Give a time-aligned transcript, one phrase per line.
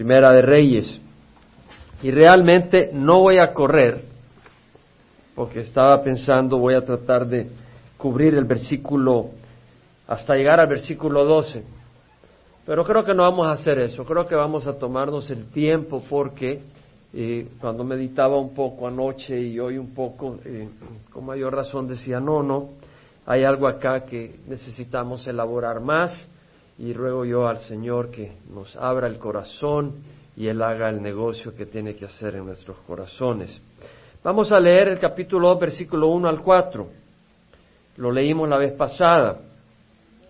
[0.00, 0.98] Primera de Reyes.
[2.02, 4.02] Y realmente no voy a correr,
[5.34, 7.50] porque estaba pensando, voy a tratar de
[7.98, 9.26] cubrir el versículo
[10.08, 11.62] hasta llegar al versículo 12.
[12.64, 16.02] Pero creo que no vamos a hacer eso, creo que vamos a tomarnos el tiempo
[16.08, 16.62] porque
[17.12, 20.66] eh, cuando meditaba un poco anoche y hoy un poco, eh,
[21.12, 22.70] con mayor razón decía, no, no,
[23.26, 26.26] hay algo acá que necesitamos elaborar más
[26.80, 29.96] y ruego yo al Señor que nos abra el corazón
[30.34, 33.60] y Él haga el negocio que tiene que hacer en nuestros corazones.
[34.24, 36.88] Vamos a leer el capítulo 2, versículo 1 al 4.
[37.98, 39.40] Lo leímos la vez pasada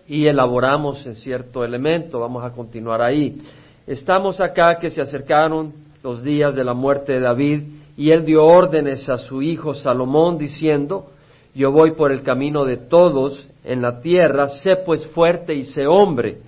[0.05, 2.19] y elaboramos en cierto elemento.
[2.19, 3.41] Vamos a continuar ahí.
[3.87, 5.73] Estamos acá que se acercaron
[6.03, 7.63] los días de la muerte de David
[7.95, 11.11] y él dio órdenes a su hijo Salomón diciendo,
[11.53, 15.85] yo voy por el camino de todos en la tierra, sé pues fuerte y sé
[15.85, 16.39] hombre,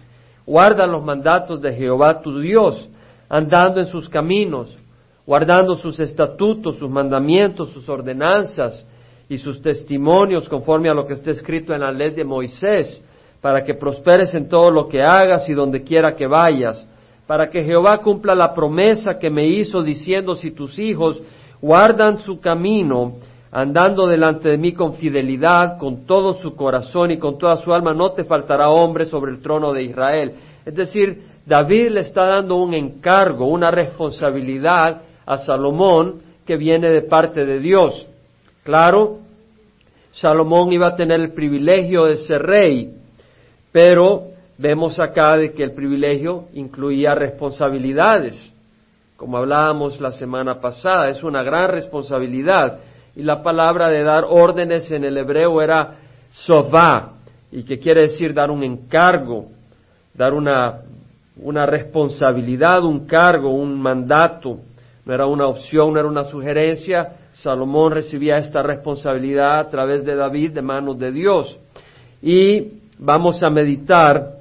[0.45, 2.89] guarda los mandatos de Jehová tu Dios,
[3.30, 4.77] andando en sus caminos,
[5.25, 8.86] guardando sus estatutos, sus mandamientos, sus ordenanzas
[9.30, 13.03] y sus testimonios conforme a lo que está escrito en la ley de Moisés,
[13.42, 16.88] para que prosperes en todo lo que hagas y donde quiera que vayas,
[17.27, 21.22] para que Jehová cumpla la promesa que me hizo diciendo si tus hijos
[21.61, 23.14] guardan su camino,
[23.55, 27.93] andando delante de mí con fidelidad, con todo su corazón y con toda su alma,
[27.93, 30.33] no te faltará hombre sobre el trono de Israel.
[30.65, 37.03] Es decir, David le está dando un encargo, una responsabilidad a Salomón que viene de
[37.03, 38.07] parte de Dios.
[38.63, 39.19] Claro,
[40.11, 42.95] Salomón iba a tener el privilegio de ser rey,
[43.71, 48.51] pero vemos acá de que el privilegio incluía responsabilidades.
[49.15, 52.79] Como hablábamos la semana pasada, es una gran responsabilidad.
[53.16, 55.95] Y la palabra de dar órdenes en el hebreo era
[56.30, 57.14] sová,
[57.52, 59.47] y que quiere decir dar un encargo,
[60.16, 60.81] dar una
[61.38, 64.59] una responsabilidad, un cargo, un mandato,
[65.05, 67.17] no era una opción, no era una sugerencia.
[67.33, 71.58] Salomón recibía esta responsabilidad a través de David de manos de Dios.
[72.21, 74.33] Y vamos a meditar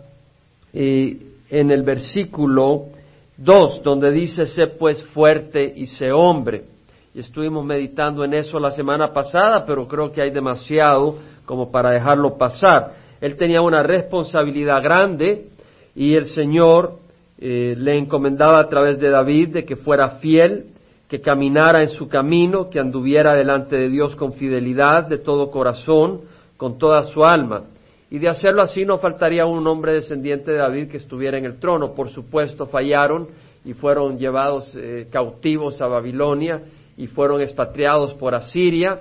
[0.73, 1.17] eh,
[1.51, 2.87] en el versículo
[3.39, 6.65] 2, donde dice, sé pues fuerte y sé hombre.
[7.15, 11.91] Y estuvimos meditando en eso la semana pasada, pero creo que hay demasiado como para
[11.91, 12.95] dejarlo pasar.
[13.21, 15.49] Él tenía una responsabilidad grande
[15.95, 16.95] y el Señor
[17.39, 20.69] eh, le encomendaba a través de David de que fuera fiel,
[21.07, 26.23] que caminara en su camino, que anduviera delante de Dios con fidelidad, de todo corazón,
[26.57, 27.65] con toda su alma.
[28.11, 31.59] Y de hacerlo así no faltaría un hombre descendiente de David que estuviera en el
[31.59, 31.93] trono.
[31.93, 33.29] Por supuesto, fallaron
[33.67, 36.63] y fueron llevados eh, cautivos a Babilonia
[36.97, 39.01] y fueron expatriados por Asiria,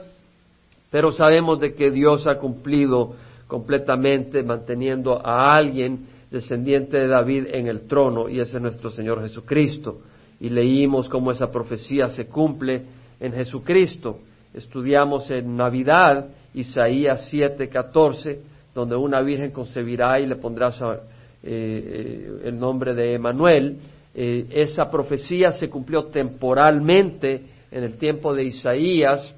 [0.90, 3.16] pero sabemos de que Dios ha cumplido
[3.48, 9.22] completamente manteniendo a alguien descendiente de David en el trono, y ese es nuestro Señor
[9.22, 10.00] Jesucristo.
[10.40, 12.84] Y leímos cómo esa profecía se cumple
[13.20, 14.20] en Jesucristo.
[14.54, 18.40] Estudiamos en Navidad Isaías 7:14,
[18.74, 20.98] donde una virgen concebirá y le pondrás eh,
[21.44, 23.78] eh, el nombre de Emanuel.
[24.14, 29.36] Eh, esa profecía se cumplió temporalmente en el tiempo de Isaías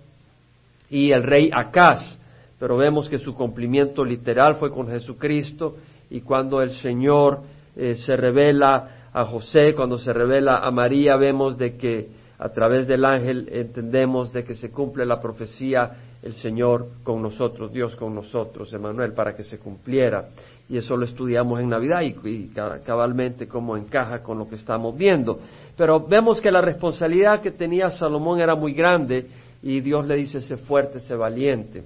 [0.89, 2.17] y el rey Acaz,
[2.59, 5.77] pero vemos que su cumplimiento literal fue con Jesucristo
[6.09, 7.41] y cuando el Señor
[7.75, 12.87] eh, se revela a José, cuando se revela a María, vemos de que a través
[12.87, 15.91] del ángel entendemos de que se cumple la profecía
[16.23, 20.29] el Señor con nosotros, Dios con nosotros, Emanuel, para que se cumpliera.
[20.69, 22.47] Y eso lo estudiamos en Navidad y,
[22.85, 25.39] cabalmente cómo encaja con lo que estamos viendo.
[25.75, 29.27] Pero vemos que la responsabilidad que tenía Salomón era muy grande
[29.61, 31.83] y Dios le dice, sé fuerte, sé valiente.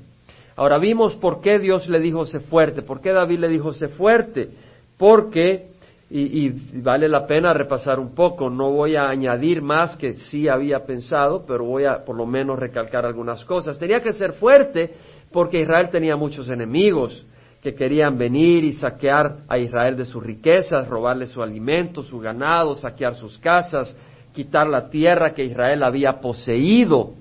[0.55, 3.89] Ahora vimos por qué Dios le dijo sé fuerte, por qué David le dijo sé
[3.89, 4.49] fuerte,
[4.97, 5.67] porque,
[6.09, 10.47] y, y, vale la pena repasar un poco, no voy a añadir más que sí
[10.47, 13.77] había pensado, pero voy a por lo menos recalcar algunas cosas.
[13.77, 14.93] Tenía que ser fuerte
[15.31, 17.25] porque Israel tenía muchos enemigos
[17.61, 22.75] que querían venir y saquear a Israel de sus riquezas, robarle su alimento, su ganado,
[22.75, 23.95] saquear sus casas,
[24.33, 27.13] quitar la tierra que Israel había poseído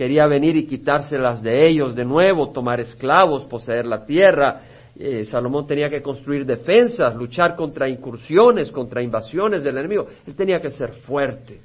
[0.00, 4.62] quería venir y quitárselas de ellos de nuevo, tomar esclavos, poseer la tierra.
[4.98, 10.06] Eh, Salomón tenía que construir defensas, luchar contra incursiones, contra invasiones del enemigo.
[10.26, 11.60] Él tenía que ser fuerte.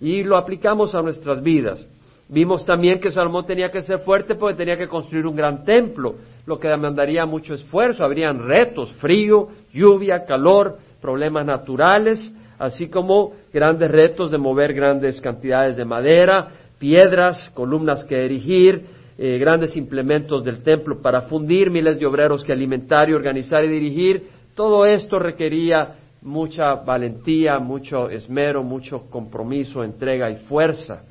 [0.00, 1.86] Y lo aplicamos a nuestras vidas.
[2.28, 6.16] Vimos también que Salomón tenía que ser fuerte porque tenía que construir un gran templo,
[6.44, 8.04] lo que demandaría mucho esfuerzo.
[8.04, 15.76] Habrían retos, frío, lluvia, calor, problemas naturales, así como grandes retos de mover grandes cantidades
[15.76, 16.48] de madera,
[16.78, 18.84] piedras, columnas que erigir,
[19.16, 23.68] eh, grandes implementos del templo para fundir, miles de obreros que alimentar y organizar y
[23.68, 24.28] dirigir.
[24.54, 31.04] Todo esto requería mucha valentía, mucho esmero, mucho compromiso, entrega y fuerza.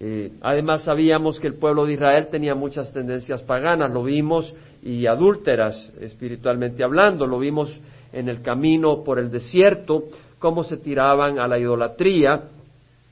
[0.00, 5.06] Eh, además sabíamos que el pueblo de Israel tenía muchas tendencias paganas, lo vimos, y
[5.06, 7.76] adúlteras espiritualmente hablando, lo vimos
[8.12, 10.04] en el camino por el desierto,
[10.38, 12.44] cómo se tiraban a la idolatría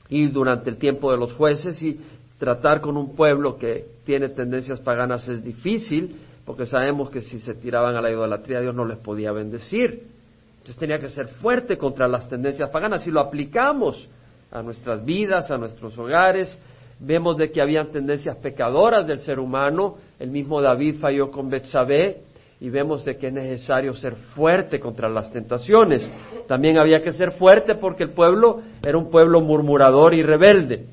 [0.09, 1.99] y durante el tiempo de los jueces y
[2.39, 7.53] tratar con un pueblo que tiene tendencias paganas es difícil, porque sabemos que si se
[7.55, 10.07] tiraban a la idolatría Dios no les podía bendecir.
[10.53, 13.03] Entonces tenía que ser fuerte contra las tendencias paganas.
[13.03, 14.07] Si lo aplicamos
[14.51, 16.57] a nuestras vidas, a nuestros hogares,
[16.99, 19.95] vemos de que habían tendencias pecadoras del ser humano.
[20.19, 22.21] El mismo David falló con Betsabé
[22.59, 26.07] y vemos de que es necesario ser fuerte contra las tentaciones.
[26.47, 30.85] También había que ser fuerte porque el pueblo era un pueblo murmurador y rebelde.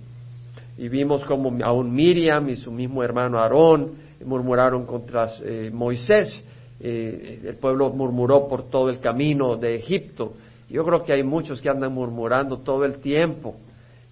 [0.77, 3.93] Y vimos como aún Miriam y su mismo hermano Aarón
[4.25, 6.45] murmuraron contra eh, Moisés.
[6.81, 10.35] Eh, el pueblo murmuró por todo el camino de Egipto.
[10.69, 13.55] Yo creo que hay muchos que andan murmurando todo el tiempo.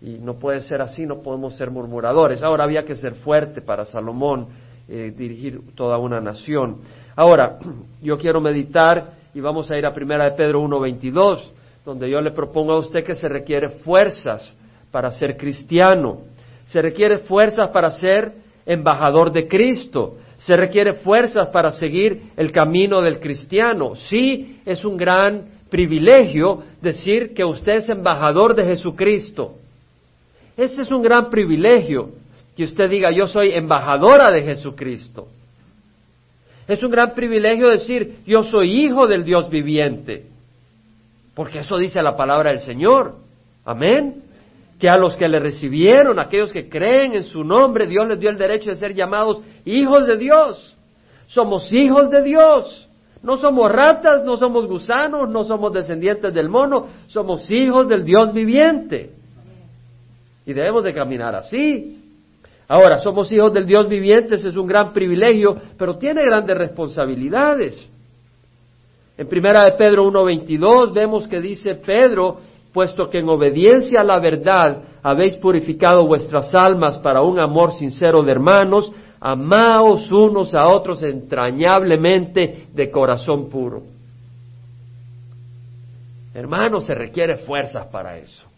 [0.02, 2.42] Y no puede ser así, no podemos ser murmuradores.
[2.42, 4.48] Ahora había que ser fuerte para Salomón
[4.88, 6.78] eh, dirigir toda una nación.
[7.14, 7.58] Ahora,
[8.02, 11.52] yo quiero meditar y vamos a ir a primera de Pedro 1.22,
[11.84, 14.56] donde yo le propongo a usted que se requiere fuerzas
[14.90, 16.22] para ser cristiano,
[16.64, 18.32] se requiere fuerzas para ser
[18.66, 23.94] embajador de Cristo, se requiere fuerzas para seguir el camino del cristiano.
[23.94, 29.61] Sí, es un gran privilegio decir que usted es embajador de Jesucristo.
[30.56, 32.10] Ese es un gran privilegio,
[32.56, 35.28] que usted diga yo soy embajadora de Jesucristo.
[36.68, 40.26] Es un gran privilegio decir, yo soy hijo del Dios viviente,
[41.34, 43.16] porque eso dice la palabra del Señor.
[43.64, 44.22] Amén.
[44.78, 48.30] Que a los que le recibieron, aquellos que creen en su nombre, Dios les dio
[48.30, 50.76] el derecho de ser llamados hijos de Dios.
[51.26, 52.88] Somos hijos de Dios.
[53.22, 58.32] No somos ratas, no somos gusanos, no somos descendientes del mono, somos hijos del Dios
[58.32, 59.12] viviente.
[60.46, 61.98] Y debemos de caminar así.
[62.68, 67.88] Ahora, somos hijos del Dios viviente, ese es un gran privilegio, pero tiene grandes responsabilidades.
[69.18, 72.38] En primera de Pedro 1.22 vemos que dice Pedro,
[72.72, 78.22] puesto que en obediencia a la verdad habéis purificado vuestras almas para un amor sincero
[78.22, 78.90] de hermanos,
[79.20, 83.82] amaos unos a otros entrañablemente de corazón puro.
[86.34, 88.51] Hermanos, se requiere fuerzas para eso.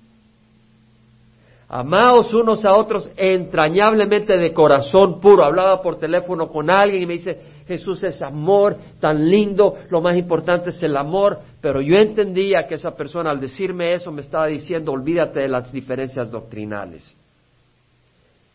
[1.77, 5.45] Amaos unos a otros entrañablemente de corazón puro.
[5.45, 7.37] Hablaba por teléfono con alguien y me dice,
[7.67, 12.77] Jesús es amor, tan lindo, lo más importante es el amor, pero yo entendía que
[12.77, 17.13] esa persona al decirme eso me estaba diciendo, olvídate de las diferencias doctrinales.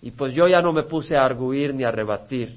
[0.01, 2.55] Y pues yo ya no me puse a arguir ni a rebatir,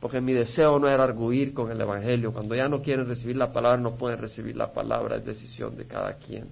[0.00, 2.32] porque mi deseo no era arguir con el Evangelio.
[2.32, 5.86] Cuando ya no quieren recibir la palabra, no pueden recibir la palabra, es decisión de
[5.86, 6.44] cada quien.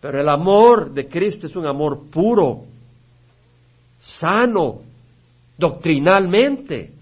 [0.00, 2.64] Pero el amor de Cristo es un amor puro,
[3.98, 4.80] sano,
[5.56, 6.92] doctrinalmente.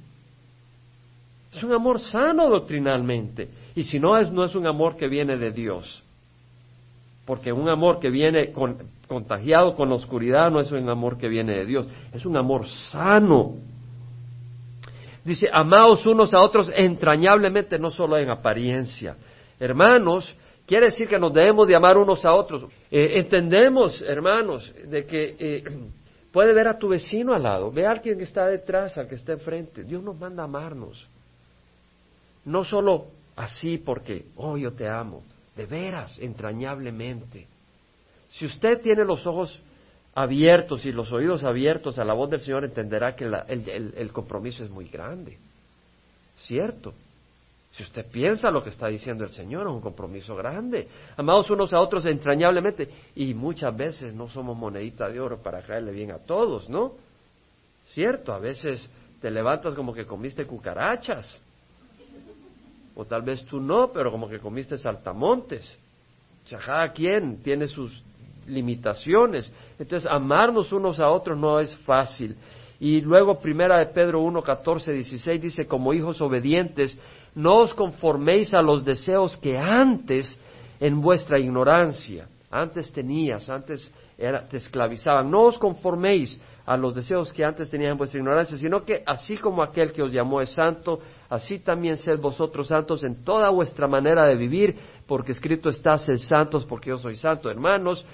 [1.53, 3.49] Es un amor sano doctrinalmente.
[3.75, 6.03] Y si no es, no es un amor que viene de Dios.
[7.27, 8.53] Porque un amor que viene
[9.09, 11.87] contagiado con la oscuridad no es un amor que viene de Dios.
[12.13, 13.55] Es un amor sano.
[15.25, 19.17] Dice, amaos unos a otros entrañablemente, no solo en apariencia.
[19.59, 22.65] Hermanos, Quiere decir que nos debemos de amar unos a otros.
[22.91, 25.65] Eh, entendemos, hermanos, de que eh,
[26.33, 29.17] puede ver a tu vecino al lado, ve a alguien que está detrás, al que
[29.17, 29.85] está enfrente.
[29.85, 31.07] Dios nos manda a amarnos.
[32.47, 33.07] No solo
[33.37, 35.23] así porque, oh, yo te amo,
[35.55, 37.47] de veras, entrañablemente.
[38.31, 39.61] Si usted tiene los ojos
[40.15, 44.71] abiertos y los oídos abiertos a la voz del Señor, entenderá que el compromiso es
[44.71, 45.39] muy grande.
[46.37, 46.95] ¿Cierto?
[47.75, 50.87] Si usted piensa lo que está diciendo el Señor, es un compromiso grande.
[51.17, 52.89] Amados unos a otros entrañablemente.
[53.17, 56.93] Y muchas veces no somos monedita de oro para caerle bien a todos, ¿no?
[57.85, 58.89] Cierto, a veces
[59.21, 61.37] te levantas como que comiste cucarachas.
[62.95, 65.77] O tal vez tú no, pero como que comiste saltamontes.
[66.45, 68.05] O sea, cada quien tiene sus
[68.47, 69.51] limitaciones.
[69.81, 72.37] Entonces, amarnos unos a otros no es fácil.
[72.81, 76.99] Y luego, primera de Pedro 1, 14, 16, dice, como hijos obedientes,
[77.35, 80.39] no os conforméis a los deseos que antes
[80.81, 85.31] en vuestra ignorancia, antes tenías, antes te esclavizaban.
[85.31, 89.37] No os conforméis a los deseos que antes tenías en vuestra ignorancia, sino que así
[89.37, 93.87] como aquel que os llamó es santo, así también sed vosotros santos en toda vuestra
[93.87, 94.77] manera de vivir,
[95.07, 97.51] porque escrito está, sed santos porque yo soy santo.
[97.51, 98.05] Hermanos,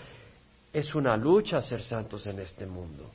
[0.72, 3.10] es una lucha ser santos en este mundo.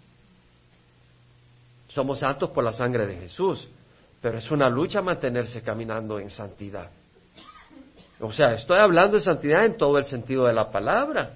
[1.95, 3.69] Somos santos por la sangre de Jesús,
[4.19, 6.89] pero es una lucha mantenerse caminando en santidad.
[8.19, 11.35] O sea, estoy hablando de santidad en todo el sentido de la palabra.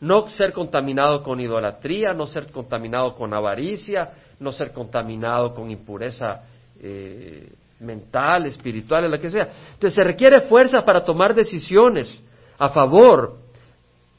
[0.00, 4.10] No ser contaminado con idolatría, no ser contaminado con avaricia,
[4.40, 6.42] no ser contaminado con impureza
[6.80, 9.48] eh, mental, espiritual, la que sea.
[9.74, 12.20] Entonces se requiere fuerza para tomar decisiones
[12.58, 13.36] a favor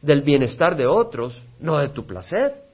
[0.01, 2.64] del bienestar de otros, no de tu placer.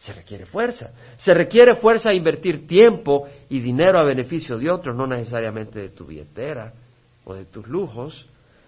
[0.00, 0.92] Se requiere fuerza.
[1.18, 5.88] Se requiere fuerza a invertir tiempo y dinero a beneficio de otros, no necesariamente de
[5.90, 6.72] tu billetera
[7.22, 8.26] o de tus lujos.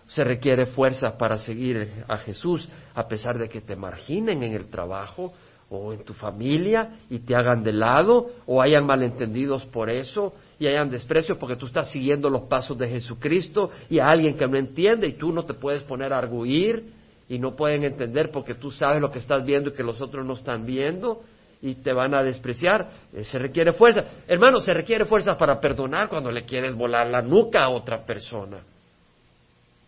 [0.08, 4.66] Se requiere fuerza para seguir a Jesús a pesar de que te marginen en el
[4.66, 5.32] trabajo
[5.70, 10.66] o en tu familia y te hagan de lado o hayan malentendidos por eso y
[10.66, 14.58] hayan desprecio porque tú estás siguiendo los pasos de Jesucristo y a alguien que no
[14.58, 16.92] entiende y tú no te puedes poner a arguir
[17.32, 20.26] y no pueden entender porque tú sabes lo que estás viendo y que los otros
[20.26, 21.22] no están viendo
[21.62, 22.86] y te van a despreciar.
[23.10, 24.04] Eh, se requiere fuerza.
[24.28, 28.58] Hermano, se requiere fuerza para perdonar cuando le quieres volar la nuca a otra persona.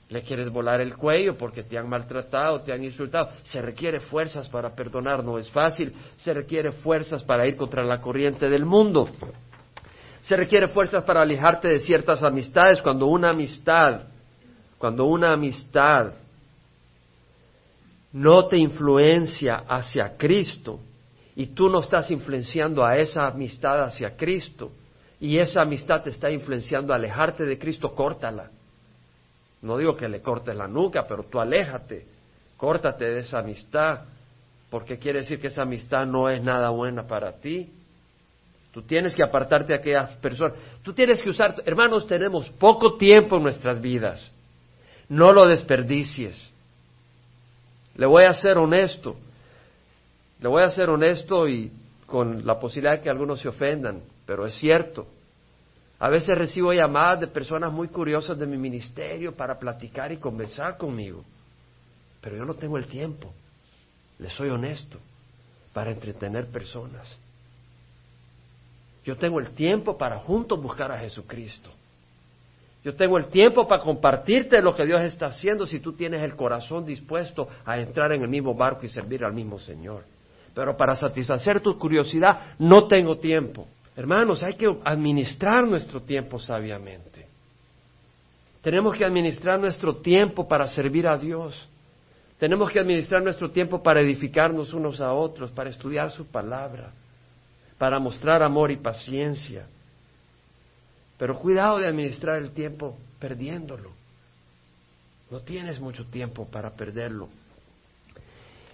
[0.08, 3.28] Le quieres volar el cuello porque te han maltratado, te han insultado.
[3.42, 5.92] Se requiere fuerzas para perdonar, no es fácil.
[6.16, 9.10] Se requiere fuerzas para ir contra la corriente del mundo.
[10.22, 14.04] Se requiere fuerzas para alejarte de ciertas amistades cuando una amistad,
[14.78, 16.23] cuando una amistad
[18.14, 20.78] no te influencia hacia Cristo
[21.34, 24.70] y tú no estás influenciando a esa amistad hacia Cristo
[25.18, 28.50] y esa amistad te está influenciando a alejarte de Cristo, córtala.
[29.62, 32.06] No digo que le cortes la nuca, pero tú aléjate,
[32.56, 34.02] córtate de esa amistad,
[34.70, 37.68] porque quiere decir que esa amistad no es nada buena para ti.
[38.70, 40.56] Tú tienes que apartarte de aquellas personas.
[40.84, 44.30] Tú tienes que usar, hermanos, tenemos poco tiempo en nuestras vidas.
[45.08, 46.53] No lo desperdicies.
[47.96, 49.16] Le voy a ser honesto.
[50.40, 51.72] Le voy a ser honesto y
[52.06, 55.06] con la posibilidad de que algunos se ofendan, pero es cierto.
[55.98, 60.76] A veces recibo llamadas de personas muy curiosas de mi ministerio para platicar y conversar
[60.76, 61.24] conmigo,
[62.20, 63.32] pero yo no tengo el tiempo,
[64.18, 64.98] le soy honesto,
[65.72, 67.16] para entretener personas.
[69.04, 71.70] Yo tengo el tiempo para juntos buscar a Jesucristo.
[72.84, 76.36] Yo tengo el tiempo para compartirte lo que Dios está haciendo si tú tienes el
[76.36, 80.04] corazón dispuesto a entrar en el mismo barco y servir al mismo Señor.
[80.54, 83.66] Pero para satisfacer tu curiosidad no tengo tiempo.
[83.96, 87.26] Hermanos, hay que administrar nuestro tiempo sabiamente.
[88.60, 91.68] Tenemos que administrar nuestro tiempo para servir a Dios.
[92.38, 96.90] Tenemos que administrar nuestro tiempo para edificarnos unos a otros, para estudiar su palabra,
[97.78, 99.66] para mostrar amor y paciencia
[101.18, 103.90] pero cuidado de administrar el tiempo perdiéndolo.
[105.30, 107.28] No tienes mucho tiempo para perderlo.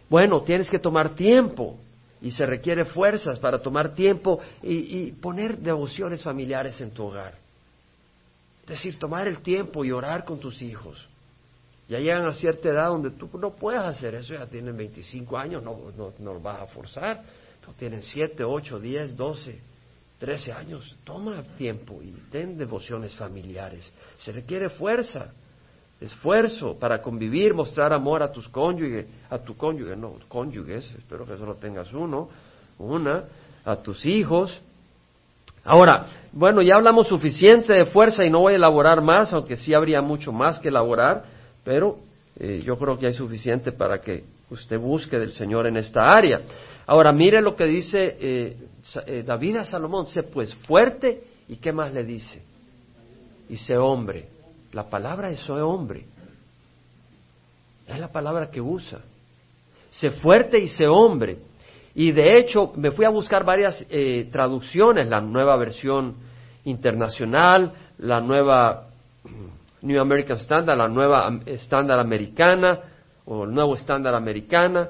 [0.09, 1.78] Bueno, tienes que tomar tiempo
[2.20, 7.35] y se requiere fuerzas para tomar tiempo y, poner devociones familiares en tu hogar.
[8.62, 11.06] Es decir, tomar el tiempo y orar con tus hijos.
[11.88, 15.62] Ya llegan a cierta edad donde tú no puedes hacer eso, ya tienen 25 años,
[15.62, 17.23] no, no, no los vas a forzar.
[17.66, 19.70] No tienen 7, 8, 10, 12.
[20.21, 23.91] Trece años, toma tiempo y ten devociones familiares.
[24.19, 25.33] Se requiere fuerza,
[25.99, 31.39] esfuerzo para convivir, mostrar amor a tus cónyuges, a tu cónyuge, no, cónyuges, espero que
[31.39, 32.29] solo tengas uno,
[32.79, 33.25] una,
[33.65, 34.61] a tus hijos.
[35.65, 39.73] Ahora, bueno, ya hablamos suficiente de fuerza y no voy a elaborar más, aunque sí
[39.73, 41.25] habría mucho más que elaborar,
[41.65, 41.97] pero
[42.39, 46.43] eh, yo creo que hay suficiente para que usted busque del Señor en esta área.
[46.90, 48.56] Ahora, mire lo que dice eh,
[49.06, 52.42] eh, David a Salomón, sé pues fuerte y qué más le dice.
[53.49, 54.26] Y sé hombre.
[54.73, 56.04] La palabra es sé hombre.
[57.87, 59.02] Es la palabra que usa.
[59.90, 61.38] Sé fuerte y sé hombre.
[61.94, 66.16] Y de hecho me fui a buscar varias eh, traducciones, la nueva versión
[66.64, 68.88] internacional, la nueva
[69.82, 72.80] New American Standard, la nueva estándar americana
[73.26, 74.88] o el nuevo estándar americana,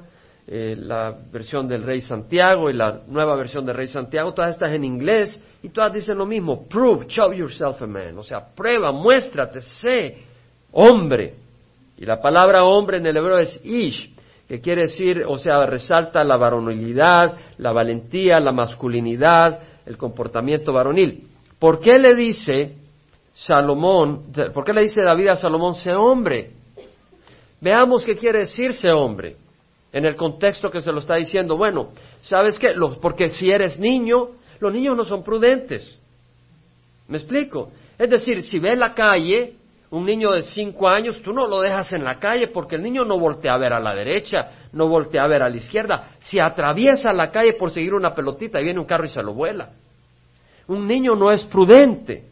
[0.53, 4.73] eh, la versión del Rey Santiago y la nueva versión del Rey Santiago, todas estas
[4.73, 8.91] en inglés y todas dicen lo mismo, prove, show yourself a man, o sea, prueba,
[8.91, 10.25] muéstrate, sé
[10.73, 11.37] hombre.
[11.97, 14.13] Y la palabra hombre en el hebreo es ish,
[14.49, 21.29] que quiere decir, o sea, resalta la varonilidad, la valentía, la masculinidad, el comportamiento varonil.
[21.61, 22.75] ¿Por qué le dice
[23.33, 26.51] Salomón, por qué le dice David a Salomón, sé hombre?
[27.61, 29.37] Veamos qué quiere decir sé hombre
[29.93, 31.57] en el contexto que se lo está diciendo.
[31.57, 31.89] Bueno,
[32.23, 32.75] ¿sabes qué?
[33.01, 34.31] porque si eres niño,
[34.61, 35.99] los niños no son prudentes.
[37.09, 37.71] ¿Me explico?
[37.99, 39.55] Es decir, si ves la calle,
[39.91, 43.05] un niño de cinco años, tú no lo dejas en la calle porque el niño
[43.05, 46.13] no voltea a ver a la derecha, no voltea a ver a la izquierda.
[46.21, 49.35] Si atraviesa la calle por seguir una pelotita y viene un carro y se lo
[49.35, 49.71] vuela.
[50.69, 52.25] Un niño no es prudente.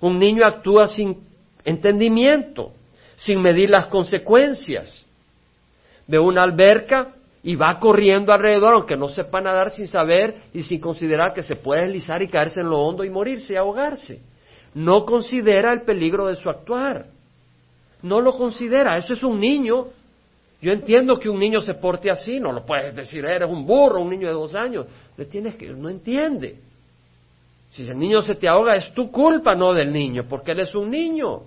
[0.00, 1.16] Un niño actúa sin
[1.64, 2.72] entendimiento.
[3.16, 5.06] sin medir las consecuencias.
[6.12, 10.78] Ve una alberca y va corriendo alrededor, aunque no sepa nadar sin saber y sin
[10.78, 14.20] considerar que se puede deslizar y caerse en lo hondo y morirse y ahogarse.
[14.74, 17.06] No considera el peligro de su actuar.
[18.02, 18.98] No lo considera.
[18.98, 19.86] Eso es un niño.
[20.60, 22.38] Yo entiendo que un niño se porte así.
[22.38, 24.84] No lo puedes decir, eres un burro, un niño de dos años.
[25.16, 26.58] Le tienes que, no entiende.
[27.70, 30.74] Si el niño se te ahoga, es tu culpa, no del niño, porque él es
[30.74, 31.44] un niño.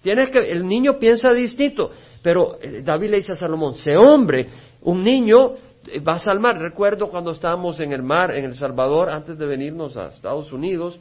[0.00, 1.92] Tienes que, el niño piensa distinto.
[2.22, 4.48] Pero eh, David le dice a Salomón, sé hombre,
[4.82, 5.54] un niño
[5.86, 6.58] eh, vas al mar.
[6.58, 10.98] Recuerdo cuando estábamos en el mar, en El Salvador, antes de venirnos a Estados Unidos,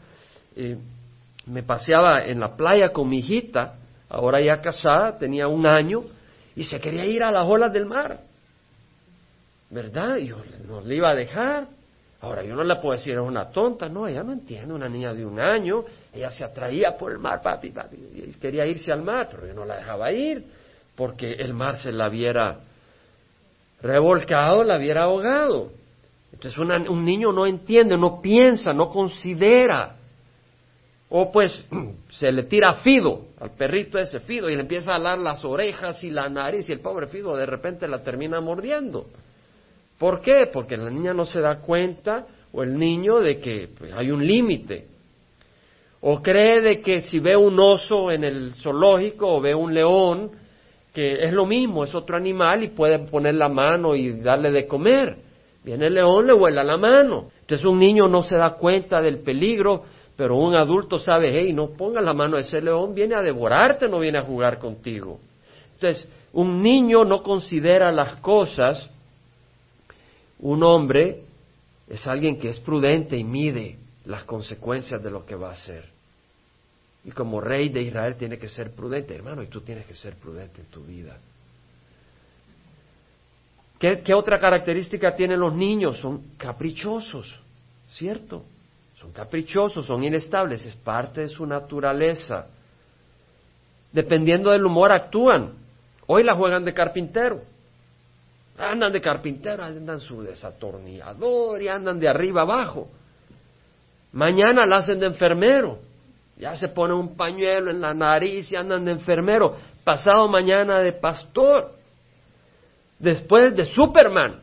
[0.55, 0.77] eh,
[1.45, 3.75] me paseaba en la playa con mi hijita,
[4.09, 6.03] ahora ya casada, tenía un año,
[6.55, 8.19] y se quería ir a las olas del mar.
[9.69, 10.17] ¿Verdad?
[10.17, 11.67] Yo no le iba a dejar.
[12.19, 15.13] Ahora, yo no le puedo decir, es una tonta, no, ella no entiende, una niña
[15.13, 19.03] de un año, ella se atraía por el mar, papi, papi, y quería irse al
[19.03, 20.43] mar, pero yo no la dejaba ir,
[20.97, 22.59] porque el mar se la viera
[23.81, 25.69] revolcado, la viera ahogado.
[26.33, 29.95] Entonces un niño no entiende, no piensa, no considera.
[31.09, 31.65] O pues
[32.09, 36.03] se le tira fido al perrito ese fido y le empieza a alar las orejas
[36.03, 39.05] y la nariz y el pobre fido de repente la termina mordiendo.
[39.99, 40.49] ¿Por qué?
[40.51, 44.25] Porque la niña no se da cuenta o el niño de que pues, hay un
[44.25, 44.87] límite.
[46.01, 50.31] O cree de que si ve un oso en el zoológico o ve un león,
[50.97, 54.65] que es lo mismo, es otro animal y puede poner la mano y darle de
[54.65, 55.15] comer.
[55.63, 57.29] Viene el león, le vuela la mano.
[57.41, 59.83] Entonces un niño no se da cuenta del peligro,
[60.15, 63.99] pero un adulto sabe, hey, no ponga la mano, ese león viene a devorarte, no
[63.99, 65.19] viene a jugar contigo.
[65.75, 68.89] Entonces, un niño no considera las cosas
[70.39, 71.25] un hombre
[71.87, 75.96] es alguien que es prudente y mide las consecuencias de lo que va a hacer.
[77.07, 80.15] Y como rey de Israel tiene que ser prudente, hermano, y tú tienes que ser
[80.17, 81.17] prudente en tu vida.
[83.79, 85.99] ¿Qué, ¿Qué, otra característica tienen los niños?
[85.99, 87.33] Son caprichosos,
[87.87, 88.43] ¿cierto?
[88.95, 92.47] Son caprichosos, son inestables, es parte de su naturaleza.
[93.93, 95.53] Dependiendo del humor actúan.
[96.07, 97.41] Hoy la juegan de carpintero.
[98.57, 102.89] Andan de carpintero, andan su desatornillador y andan de arriba abajo.
[104.11, 105.86] Mañana la hacen de enfermero.
[106.37, 109.57] Ya se pone un pañuelo en la nariz y andan de enfermero.
[109.83, 111.73] Pasado mañana de pastor.
[112.99, 114.41] Después de Superman.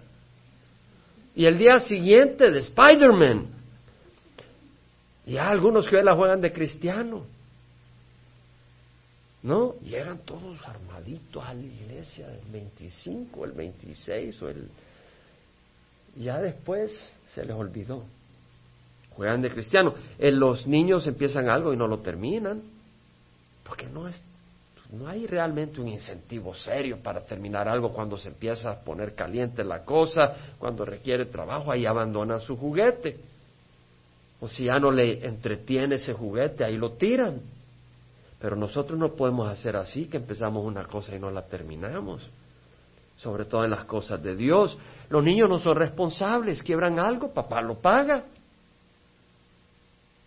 [1.35, 3.47] Y el día siguiente de Spider-Man.
[5.27, 7.25] Ya algunos que hoy la juegan de cristiano.
[9.45, 9.75] ¿no?
[9.81, 14.71] Llegan todos armaditos a la iglesia, el 25, el 26 o el...
[16.17, 16.99] Ya después
[17.35, 18.05] se les olvidó.
[19.17, 19.95] Juegan de cristiano.
[20.19, 22.63] Los niños empiezan algo y no lo terminan,
[23.65, 24.23] porque no es
[24.95, 29.65] no hay realmente un incentivo serio para terminar algo cuando se empieza a poner caliente
[29.65, 33.19] la cosa, cuando requiere trabajo, ahí abandonan su juguete.
[34.41, 37.41] O si ya no le entretiene ese juguete, ahí lo tiran.
[38.39, 42.29] Pero nosotros no podemos hacer así, que empezamos una cosa y no la terminamos.
[43.17, 44.77] Sobre todo en las cosas de Dios.
[45.09, 48.25] Los niños no son responsables, quiebran algo, papá lo paga.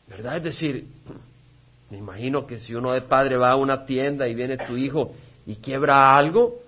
[0.08, 0.38] ¿Verdad?
[0.38, 0.88] Es decir,
[1.90, 5.14] me imagino que si uno de padre va a una tienda y viene tu hijo
[5.46, 6.60] y quiebra algo,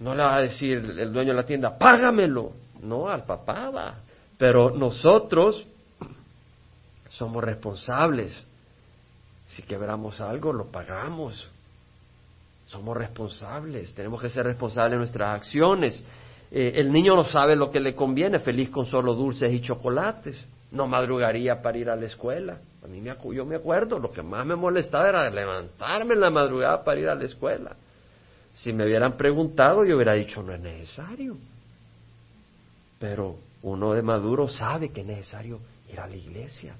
[0.00, 2.52] no le va a decir el dueño de la tienda, págamelo.
[2.82, 3.94] No, al papá va.
[4.38, 5.66] Pero nosotros
[7.08, 8.46] somos responsables
[9.50, 11.48] si quebramos algo, lo pagamos.
[12.66, 16.00] Somos responsables, tenemos que ser responsables de nuestras acciones.
[16.52, 20.46] Eh, el niño no sabe lo que le conviene, feliz con solo dulces y chocolates.
[20.72, 22.58] No madrugaría para ir a la escuela.
[22.84, 26.30] A mí me, yo me acuerdo, lo que más me molestaba era levantarme en la
[26.30, 27.76] madrugada para ir a la escuela.
[28.54, 31.36] Si me hubieran preguntado, yo hubiera dicho, no es necesario.
[32.98, 35.60] Pero uno de maduro sabe que es necesario
[35.92, 36.74] ir a la iglesia,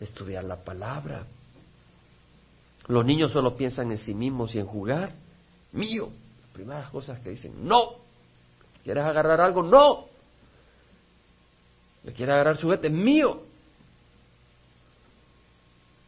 [0.00, 1.24] estudiar la palabra,
[2.88, 5.12] los niños solo piensan en sí mismos y en jugar.
[5.72, 6.10] Mío.
[6.42, 7.96] Las primeras cosas que dicen, no.
[8.84, 9.62] ¿Quieres agarrar algo?
[9.62, 10.06] No.
[12.06, 12.88] ¿Le quieres agarrar su juguete?
[12.88, 13.42] Mío.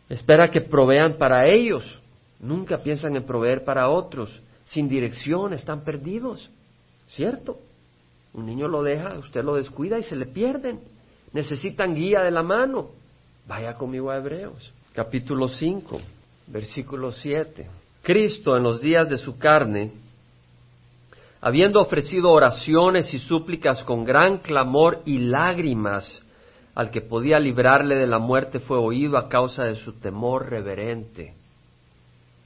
[0.08, 1.98] Espera que provean para ellos.
[2.40, 4.40] Nunca piensan en proveer para otros.
[4.64, 6.48] Sin dirección, están perdidos.
[7.08, 7.58] ¿Cierto?
[8.32, 10.80] Un niño lo deja, usted lo descuida y se le pierden.
[11.32, 12.90] Necesitan guía de la mano.
[13.46, 16.00] Vaya conmigo a Hebreos, capítulo 5
[16.48, 17.66] versículo 7.
[18.02, 19.92] Cristo en los días de su carne,
[21.40, 26.22] habiendo ofrecido oraciones y súplicas con gran clamor y lágrimas
[26.74, 31.34] al que podía librarle de la muerte, fue oído a causa de su temor reverente.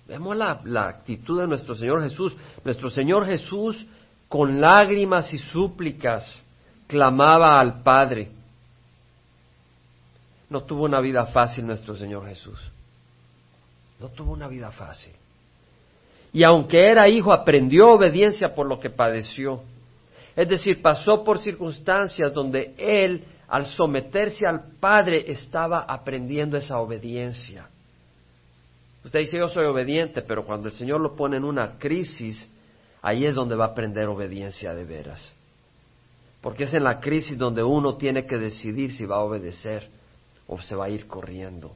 [0.08, 2.36] Vemos la, la actitud de nuestro Señor Jesús.
[2.64, 3.86] Nuestro Señor Jesús,
[4.28, 6.30] con lágrimas y súplicas,
[6.86, 8.30] clamaba al Padre.
[10.48, 12.58] No tuvo una vida fácil nuestro Señor Jesús.
[14.00, 15.12] No tuvo una vida fácil.
[16.32, 19.62] Y aunque era hijo, aprendió obediencia por lo que padeció.
[20.34, 27.68] Es decir, pasó por circunstancias donde él, al someterse al Padre, estaba aprendiendo esa obediencia.
[29.04, 32.48] Usted dice, yo soy obediente, pero cuando el Señor lo pone en una crisis,
[33.02, 35.32] ahí es donde va a aprender obediencia de veras.
[36.40, 39.88] Porque es en la crisis donde uno tiene que decidir si va a obedecer
[40.46, 41.74] o se va a ir corriendo.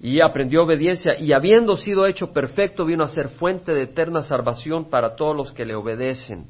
[0.00, 4.90] Y aprendió obediencia y habiendo sido hecho perfecto vino a ser fuente de eterna salvación
[4.90, 6.46] para todos los que le obedecen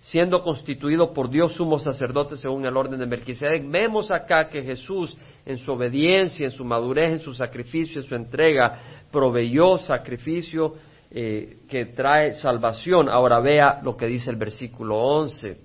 [0.00, 3.70] siendo constituido por Dios sumo sacerdote según el orden de Melquisedec.
[3.70, 8.14] Vemos acá que Jesús, en su obediencia, en su madurez, en su sacrificio, en su
[8.14, 8.78] entrega,
[9.10, 10.74] proveyó sacrificio
[11.10, 13.08] eh, que trae salvación.
[13.08, 15.58] Ahora vea lo que dice el versículo 11.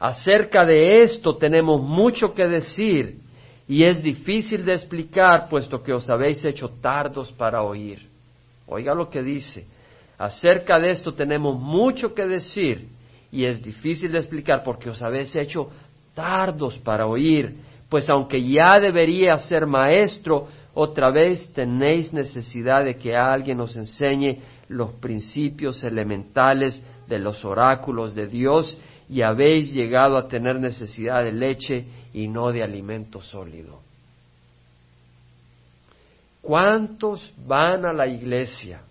[0.00, 3.20] Acerca de esto tenemos mucho que decir
[3.66, 8.08] y es difícil de explicar puesto que os habéis hecho tardos para oír.
[8.66, 9.66] Oiga lo que dice.
[10.18, 12.88] Acerca de esto tenemos mucho que decir
[13.32, 15.70] y es difícil de explicar porque os habéis hecho
[16.14, 17.56] tardos para oír,
[17.88, 24.40] pues aunque ya debería ser maestro, otra vez tenéis necesidad de que alguien os enseñe
[24.68, 31.32] los principios elementales de los oráculos de Dios y habéis llegado a tener necesidad de
[31.32, 33.80] leche y no de alimento sólido.
[36.40, 38.82] ¿Cuántos van a la iglesia?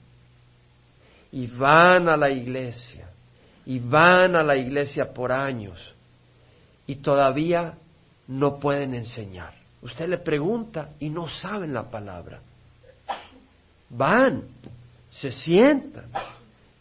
[1.31, 3.09] Y van a la iglesia
[3.65, 5.93] y van a la iglesia por años
[6.85, 7.75] y todavía
[8.27, 9.53] no pueden enseñar.
[9.81, 12.39] Usted le pregunta y no saben la palabra.
[13.89, 14.43] Van,
[15.09, 16.05] se sientan,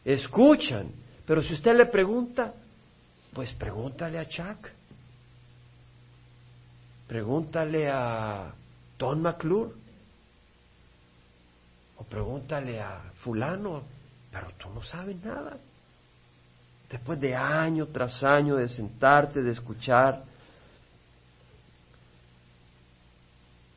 [0.05, 0.90] escuchan,
[1.27, 2.55] pero si usted le pregunta,
[3.33, 4.68] pues pregúntale a Chuck,
[7.09, 8.53] pregúntale a
[8.99, 9.73] Don McClure,
[11.97, 13.83] o pregúntale a fulano,
[14.31, 15.57] pero tú no sabes nada
[16.92, 20.25] después de año tras año de sentarte, de escuchar.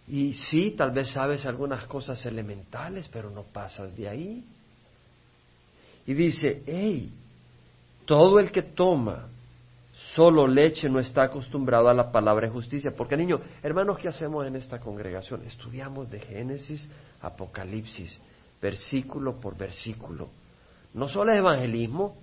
[0.07, 4.43] Y sí, tal vez sabes algunas cosas elementales, pero no pasas de ahí.
[6.05, 7.11] Y dice, hey,
[8.05, 9.29] todo el que toma
[10.15, 12.95] solo leche no está acostumbrado a la palabra de justicia.
[12.95, 15.43] Porque niño, hermanos, ¿qué hacemos en esta congregación?
[15.43, 16.87] Estudiamos de Génesis,
[17.21, 18.17] Apocalipsis,
[18.61, 20.29] versículo por versículo.
[20.93, 22.15] No solo es evangelismo,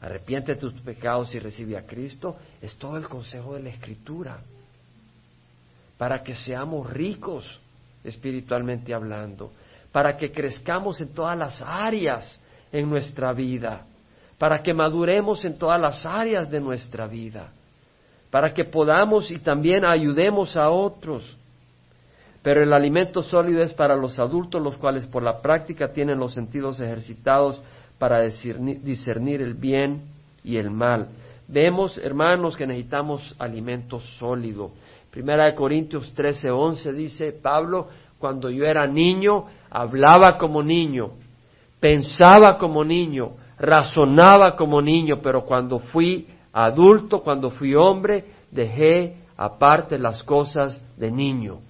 [0.00, 4.40] arrepiente de tus pecados y recibe a Cristo, es todo el consejo de la Escritura,
[5.96, 7.60] para que seamos ricos
[8.02, 9.52] espiritualmente hablando,
[9.92, 12.40] para que crezcamos en todas las áreas
[12.72, 13.86] en nuestra vida,
[14.38, 17.50] para que maduremos en todas las áreas de nuestra vida,
[18.30, 21.36] para que podamos y también ayudemos a otros.
[22.42, 26.34] Pero el alimento sólido es para los adultos, los cuales por la práctica tienen los
[26.34, 27.60] sentidos ejercitados
[27.98, 30.02] para discernir el bien
[30.44, 31.08] y el mal.
[31.48, 34.70] Vemos, hermanos, que necesitamos alimento sólido.
[35.10, 41.12] Primera de Corintios 13, 11 dice Pablo, cuando yo era niño, hablaba como niño,
[41.80, 49.98] pensaba como niño, razonaba como niño, pero cuando fui adulto, cuando fui hombre, dejé aparte
[49.98, 51.60] las cosas de niño.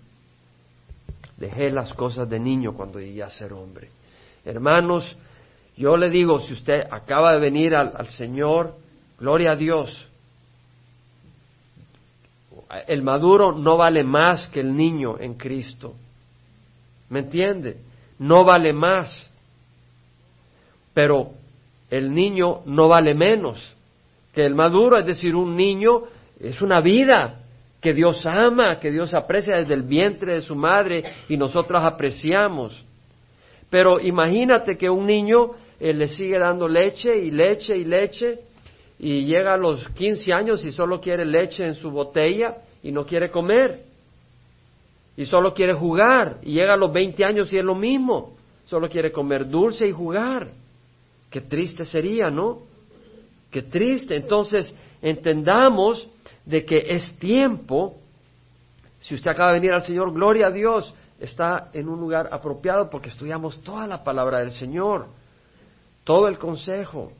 [1.36, 3.90] Dejé las cosas de niño cuando llegué a ser hombre.
[4.44, 5.16] Hermanos,
[5.76, 8.74] yo le digo, si usted acaba de venir al, Señor,
[9.18, 10.08] gloria a Dios.
[12.86, 15.94] El maduro no vale más que el niño en Cristo.
[17.08, 17.78] ¿Me entiende?
[18.18, 19.30] No vale más.
[20.92, 21.30] Pero
[21.90, 23.74] el niño no vale menos
[24.34, 26.02] que el maduro, es decir, un niño
[26.38, 27.40] es una vida
[27.80, 32.84] que Dios ama, que Dios aprecia desde el vientre de su madre y nosotros apreciamos.
[33.70, 38.38] Pero imagínate que un niño él le sigue dando leche y leche y leche
[38.98, 43.04] y llega a los 15 años y solo quiere leche en su botella y no
[43.04, 43.82] quiere comer
[45.16, 48.88] y solo quiere jugar y llega a los 20 años y es lo mismo, solo
[48.88, 50.48] quiere comer dulce y jugar.
[51.30, 52.62] Qué triste sería, ¿no?
[53.50, 54.16] Qué triste.
[54.16, 56.08] Entonces, entendamos
[56.44, 57.96] de que es tiempo,
[59.00, 62.88] si usted acaba de venir al Señor, gloria a Dios, está en un lugar apropiado
[62.88, 65.06] porque estudiamos toda la palabra del Señor
[66.08, 67.12] todo el consejo.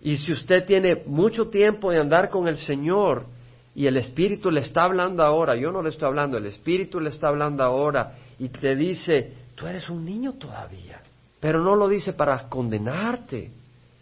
[0.00, 3.26] Y si usted tiene mucho tiempo de andar con el Señor
[3.74, 7.08] y el Espíritu le está hablando ahora, yo no le estoy hablando, el Espíritu le
[7.08, 11.02] está hablando ahora y te dice, tú eres un niño todavía.
[11.40, 13.50] Pero no lo dice para condenarte,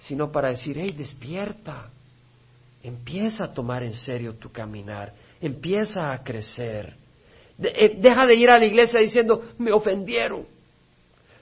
[0.00, 1.88] sino para decir, hey, despierta,
[2.82, 6.94] empieza a tomar en serio tu caminar, empieza a crecer.
[7.60, 10.46] Eh, deja de ir a la iglesia diciendo, me ofendieron.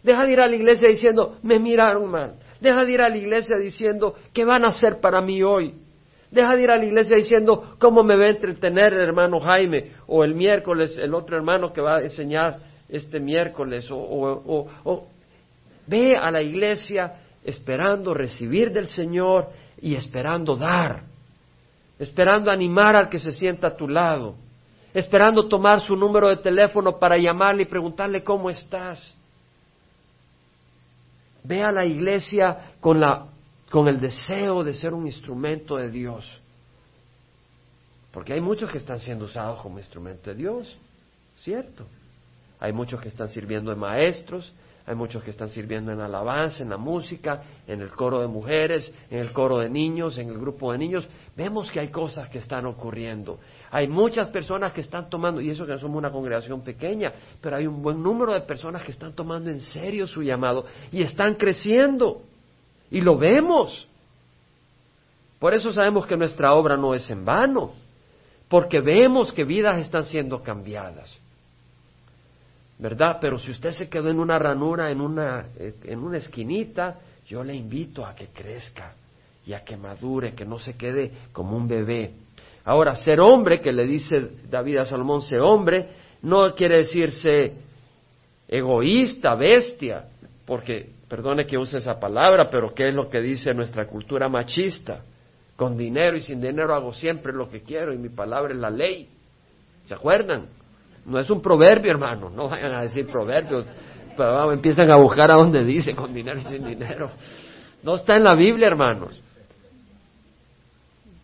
[0.02, 2.34] Deja de ir a la iglesia diciendo, me miraron mal.
[2.60, 5.74] Deja de ir a la iglesia diciendo, ¿qué van a hacer para mí hoy?
[6.30, 9.92] Deja de ir a la iglesia diciendo, ¿cómo me va a entretener el hermano Jaime?
[10.06, 13.88] O el miércoles, el otro hermano que va a enseñar este miércoles.
[13.90, 15.06] o
[15.86, 21.04] ve a la iglesia esperando recibir del Señor y esperando dar.
[21.98, 24.34] Esperando animar al que se sienta a tu lado.
[24.92, 29.14] Esperando tomar su número de teléfono para llamarle y preguntarle cómo estás.
[31.44, 33.26] Ve a la iglesia con, la,
[33.70, 36.40] con el deseo de ser un instrumento de Dios.
[38.10, 40.76] Porque hay muchos que están siendo usados como instrumento de Dios,
[41.36, 41.86] ¿cierto?
[42.58, 44.52] Hay muchos que están sirviendo de maestros,
[44.86, 48.94] hay muchos que están sirviendo en alabanza, en la música, en el coro de mujeres,
[49.10, 51.08] en el coro de niños, en el grupo de niños.
[51.36, 53.40] Vemos que hay cosas que están ocurriendo.
[53.72, 57.56] Hay muchas personas que están tomando, y eso que no somos una congregación pequeña, pero
[57.56, 61.34] hay un buen número de personas que están tomando en serio su llamado y están
[61.34, 62.22] creciendo.
[62.88, 63.88] Y lo vemos.
[65.40, 67.72] Por eso sabemos que nuestra obra no es en vano,
[68.46, 71.18] porque vemos que vidas están siendo cambiadas.
[72.78, 73.18] ¿Verdad?
[73.20, 77.42] Pero si usted se quedó en una ranura, en una, eh, en una esquinita, yo
[77.42, 78.94] le invito a que crezca
[79.46, 82.12] y a que madure, que no se quede como un bebé.
[82.64, 85.88] Ahora, ser hombre, que le dice David a Salomón, ser hombre,
[86.22, 87.54] no quiere decirse
[88.48, 90.06] egoísta, bestia,
[90.44, 95.02] porque, perdone que use esa palabra, pero ¿qué es lo que dice nuestra cultura machista?
[95.54, 98.70] Con dinero y sin dinero hago siempre lo que quiero y mi palabra es la
[98.70, 99.08] ley.
[99.84, 100.46] ¿Se acuerdan?
[101.06, 102.28] No es un proverbio, hermano.
[102.30, 103.66] No vayan a decir proverbios.
[104.16, 107.10] Pero empiezan a buscar a donde dice con dinero y sin dinero.
[107.82, 109.22] No está en la Biblia, hermanos.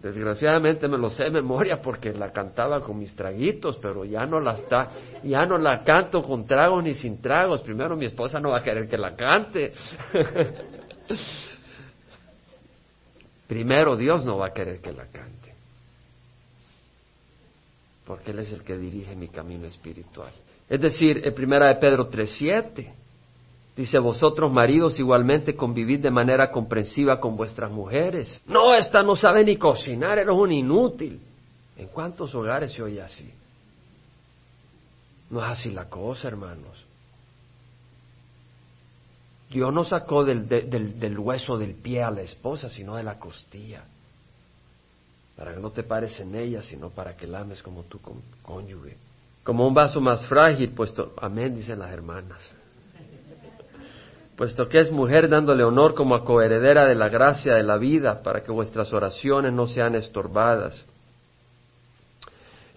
[0.00, 4.40] Desgraciadamente me lo sé de memoria porque la cantaba con mis traguitos, pero ya no
[4.40, 4.90] la está,
[5.22, 7.62] ya no la canto con tragos ni sin tragos.
[7.62, 9.72] Primero mi esposa no va a querer que la cante.
[13.46, 15.41] Primero Dios no va a querer que la cante
[18.12, 20.30] porque Él es el que dirige mi camino espiritual.
[20.68, 22.92] Es decir, en primera de Pedro 3.7
[23.74, 28.38] dice, vosotros maridos igualmente convivid de manera comprensiva con vuestras mujeres.
[28.44, 31.22] No, esta no sabe ni cocinar, eres un inútil.
[31.74, 33.32] ¿En cuántos hogares se oye así?
[35.30, 36.84] No es así la cosa, hermanos.
[39.48, 43.86] Dios no sacó del, del hueso del pie a la esposa, sino de la costilla
[45.42, 47.98] para que no te pares en ella, sino para que la ames como tu
[48.42, 48.96] cónyuge.
[49.42, 52.54] Como un vaso más frágil, puesto, amén, dicen las hermanas.
[54.36, 58.22] Puesto que es mujer dándole honor como a coheredera de la gracia de la vida,
[58.22, 60.86] para que vuestras oraciones no sean estorbadas.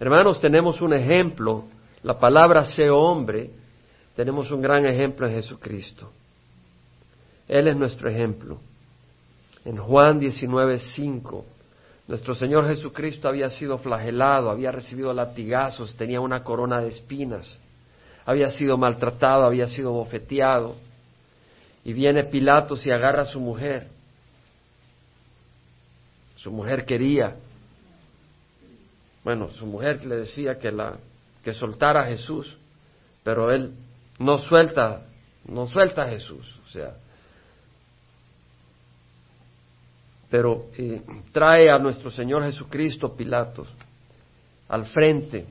[0.00, 1.66] Hermanos, tenemos un ejemplo,
[2.02, 3.52] la palabra sé hombre,
[4.16, 6.10] tenemos un gran ejemplo en Jesucristo.
[7.46, 8.58] Él es nuestro ejemplo.
[9.64, 11.44] En Juan 19, 5
[12.08, 17.58] nuestro Señor Jesucristo había sido flagelado, había recibido latigazos, tenía una corona de espinas,
[18.24, 20.76] había sido maltratado, había sido bofeteado.
[21.84, 23.88] Y viene Pilatos y agarra a su mujer.
[26.34, 27.36] Su mujer quería,
[29.24, 30.98] bueno, su mujer le decía que, la,
[31.42, 32.56] que soltara a Jesús,
[33.24, 33.72] pero él
[34.20, 35.02] no suelta,
[35.46, 36.60] no suelta a Jesús.
[36.64, 36.94] O sea,
[40.36, 41.00] pero eh,
[41.32, 43.68] trae a nuestro Señor Jesucristo Pilatos
[44.68, 45.46] al frente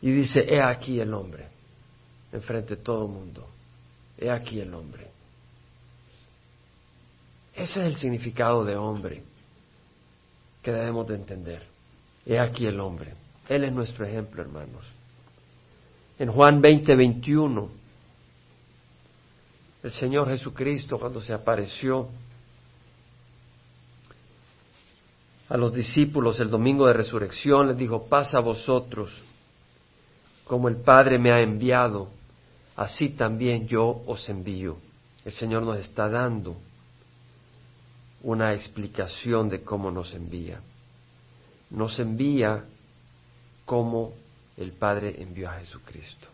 [0.00, 1.48] y dice, he aquí el hombre,
[2.32, 3.48] enfrente de todo el mundo,
[4.16, 5.08] he aquí el hombre.
[7.56, 9.24] Ese es el significado de hombre
[10.62, 11.64] que debemos de entender.
[12.24, 13.14] He aquí el hombre.
[13.48, 14.84] Él es nuestro ejemplo, hermanos.
[16.20, 17.68] En Juan 20, 21
[19.82, 22.08] el Señor Jesucristo cuando se apareció
[25.48, 29.12] a los discípulos el domingo de resurrección, les dijo, pasa a vosotros,
[30.44, 32.08] como el Padre me ha enviado,
[32.76, 34.78] así también yo os envío.
[35.24, 36.56] El Señor nos está dando
[38.22, 40.60] una explicación de cómo nos envía.
[41.70, 42.64] Nos envía
[43.64, 44.14] como
[44.56, 46.28] el Padre envió a Jesucristo.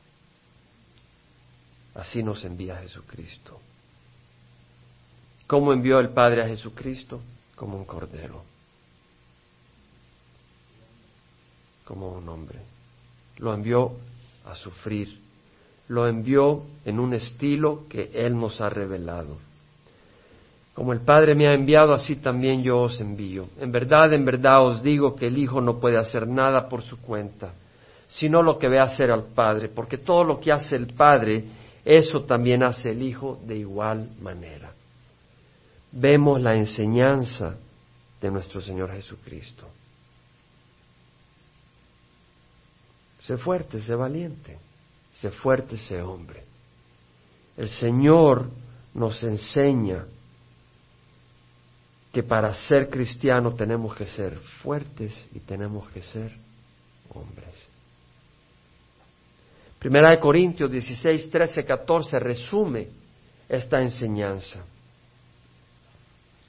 [1.94, 3.60] Así nos envía Jesucristo.
[5.46, 7.20] ¿Cómo envió el Padre a Jesucristo?
[7.56, 8.44] Como un cordero,
[11.84, 12.60] como un hombre.
[13.38, 13.92] Lo envió
[14.44, 15.20] a sufrir.
[15.88, 19.38] Lo envió en un estilo que Él nos ha revelado.
[20.74, 23.48] Como el Padre me ha enviado, así también yo os envío.
[23.58, 27.00] En verdad, en verdad os digo que el Hijo no puede hacer nada por su
[27.00, 27.52] cuenta,
[28.06, 31.42] sino lo que ve hacer al Padre, porque todo lo que hace el Padre,
[31.90, 34.74] eso también hace el Hijo de igual manera.
[35.90, 37.56] Vemos la enseñanza
[38.20, 39.66] de nuestro Señor Jesucristo.
[43.20, 44.58] Sé fuerte, sé valiente,
[45.14, 46.44] sé fuerte, sé hombre.
[47.56, 48.50] El Señor
[48.92, 50.04] nos enseña
[52.12, 56.36] que para ser cristiano tenemos que ser fuertes y tenemos que ser
[57.14, 57.67] hombres.
[59.78, 62.88] Primera de Corintios 16, 13, 14 resume
[63.48, 64.64] esta enseñanza.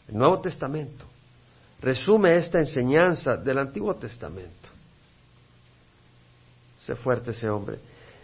[0.07, 1.05] El Nuevo Testamento
[1.81, 4.69] resume esta enseñanza del Antiguo Testamento.
[6.79, 7.77] Sé fuerte ese hombre.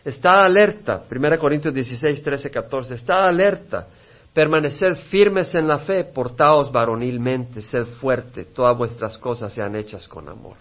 [0.04, 3.88] Está alerta, 1 Corintios 16, 13, 14, está alerta,
[4.34, 10.30] permaneced firmes en la fe, portaos varonilmente, sed fuerte, todas vuestras cosas sean hechas con
[10.30, 10.58] amor.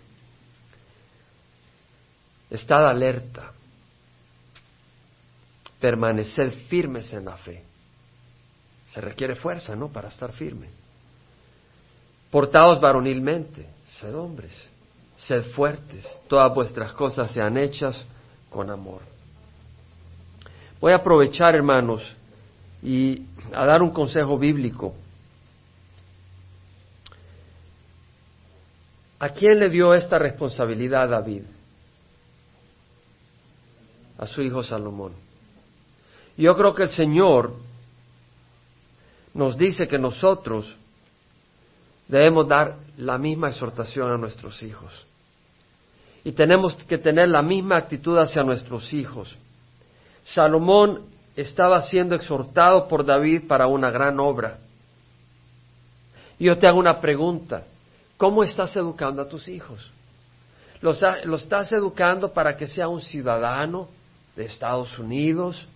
[2.49, 3.53] Estad alerta,
[5.85, 7.62] permaneced firmes en la fe.
[8.87, 9.88] Se requiere fuerza, ¿no?
[9.88, 10.66] Para estar firme.
[12.31, 14.55] Portaos varonilmente, sed hombres,
[15.14, 18.03] sed fuertes, todas vuestras cosas sean hechas
[18.49, 19.03] con amor.
[20.81, 22.16] Voy a aprovechar, hermanos,
[22.83, 24.94] y a dar un consejo bíblico.
[29.18, 31.42] ¿A quién le dio esta responsabilidad David?
[34.16, 35.34] A su hijo Salomón.
[36.37, 37.55] Yo creo que el Señor
[39.33, 40.77] nos dice que nosotros
[42.09, 45.07] debemos dar la misma exhortación a nuestros hijos.
[46.25, 49.37] Y tenemos que tener la misma actitud hacia nuestros hijos.
[50.25, 51.03] Salomón
[51.37, 54.59] estaba siendo exhortado por David para una gran obra.
[56.38, 57.64] Yo te hago una pregunta.
[58.16, 59.90] ¿Cómo estás educando a tus hijos?
[60.81, 61.03] ¿Los,
[61.42, 63.88] estás educando para que sea un ciudadano
[64.37, 65.66] de Estados Unidos,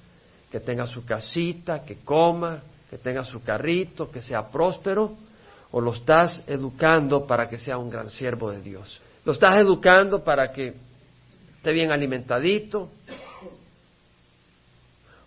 [0.51, 5.17] que tenga su casita, que coma, que tenga su carrito, que sea próspero?
[5.71, 9.01] o lo estás educando para que sea un gran siervo de Dios.
[9.25, 10.75] Lo estás educando para que
[11.57, 12.91] esté bien alimentadito,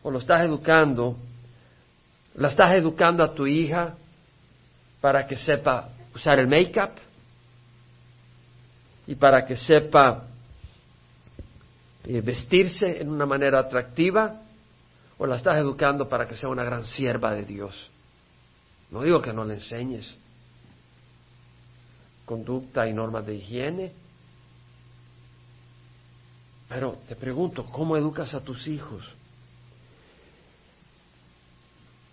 [0.02, 1.16] o lo estás educando,
[2.36, 3.96] la estás educando a tu hija
[5.00, 6.92] para que sepa usar el make-up
[9.06, 10.24] y para que sepa
[12.06, 14.42] eh, vestirse en una manera atractiva,
[15.22, 17.92] o la estás educando para que sea una gran sierva de Dios.
[18.90, 20.18] No digo que no le enseñes,
[22.26, 23.92] conducta y normas de higiene.
[26.68, 29.08] Pero te pregunto, ¿cómo educas a tus hijos?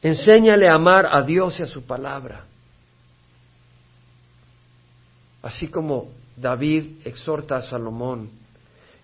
[0.02, 2.44] Enséñale a amar a Dios y a su palabra.
[5.40, 8.28] Así como David exhorta a Salomón,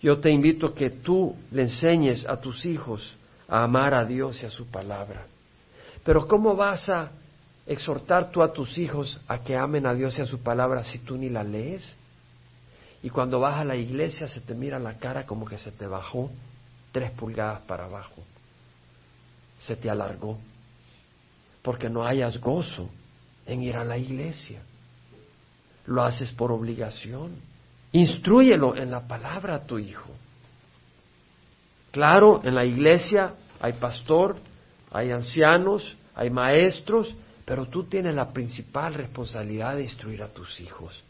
[0.03, 3.17] yo te invito que tú le enseñes a tus hijos
[3.49, 5.27] a amar a Dios y a su palabra.
[6.05, 7.11] Pero ¿cómo vas a
[7.67, 10.99] exhortar tú a tus hijos a que amen a Dios y a su palabra si
[10.99, 11.95] tú ni la lees?
[13.03, 15.87] Y cuando vas a la iglesia se te mira la cara como que se te
[15.87, 16.31] bajó
[16.93, 18.23] tres pulgadas para abajo,
[19.59, 20.39] se te alargó,
[21.61, 22.89] porque no hayas gozo
[23.47, 24.63] en ir a la iglesia.
[25.87, 27.33] Lo haces por obligación.
[27.93, 30.09] Instrúyelo en la palabra a tu hijo.
[31.95, 34.35] Claro, en la iglesia hay pastor,
[34.91, 41.01] hay ancianos, hay maestros, pero tú tienes la principal responsabilidad de instruir a tus hijos.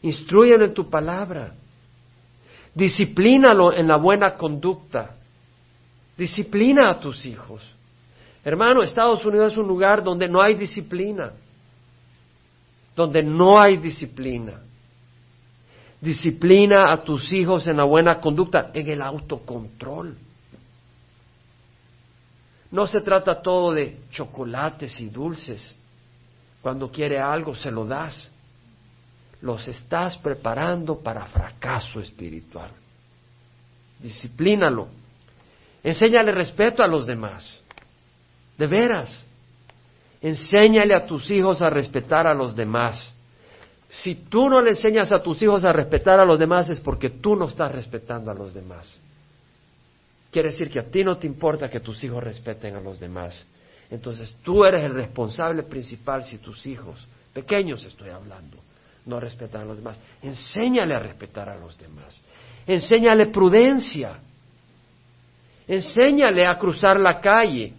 [0.00, 1.52] Instruyelo en tu palabra.
[2.74, 5.16] Disciplínalo en la buena conducta.
[6.16, 7.62] Disciplina a tus hijos.
[8.42, 11.32] Hermano, Estados Unidos es un lugar donde no hay disciplina.
[12.96, 14.62] Donde no hay disciplina.
[16.00, 20.16] Disciplina a tus hijos en la buena conducta, en el autocontrol.
[22.70, 25.74] No se trata todo de chocolates y dulces.
[26.62, 28.30] Cuando quiere algo se lo das.
[29.40, 32.70] Los estás preparando para fracaso espiritual.
[33.98, 34.88] Disciplínalo.
[35.82, 37.58] Enséñale respeto a los demás.
[38.56, 39.24] De veras.
[40.20, 43.14] Enséñale a tus hijos a respetar a los demás.
[43.90, 47.10] Si tú no le enseñas a tus hijos a respetar a los demás es porque
[47.10, 48.98] tú no estás respetando a los demás.
[50.30, 53.46] Quiere decir que a ti no te importa que tus hijos respeten a los demás.
[53.90, 58.58] Entonces tú eres el responsable principal si tus hijos, pequeños estoy hablando,
[59.06, 59.96] no respetan a los demás.
[60.22, 62.20] Enséñale a respetar a los demás.
[62.66, 64.18] Enséñale prudencia.
[65.66, 67.72] Enséñale a cruzar la calle.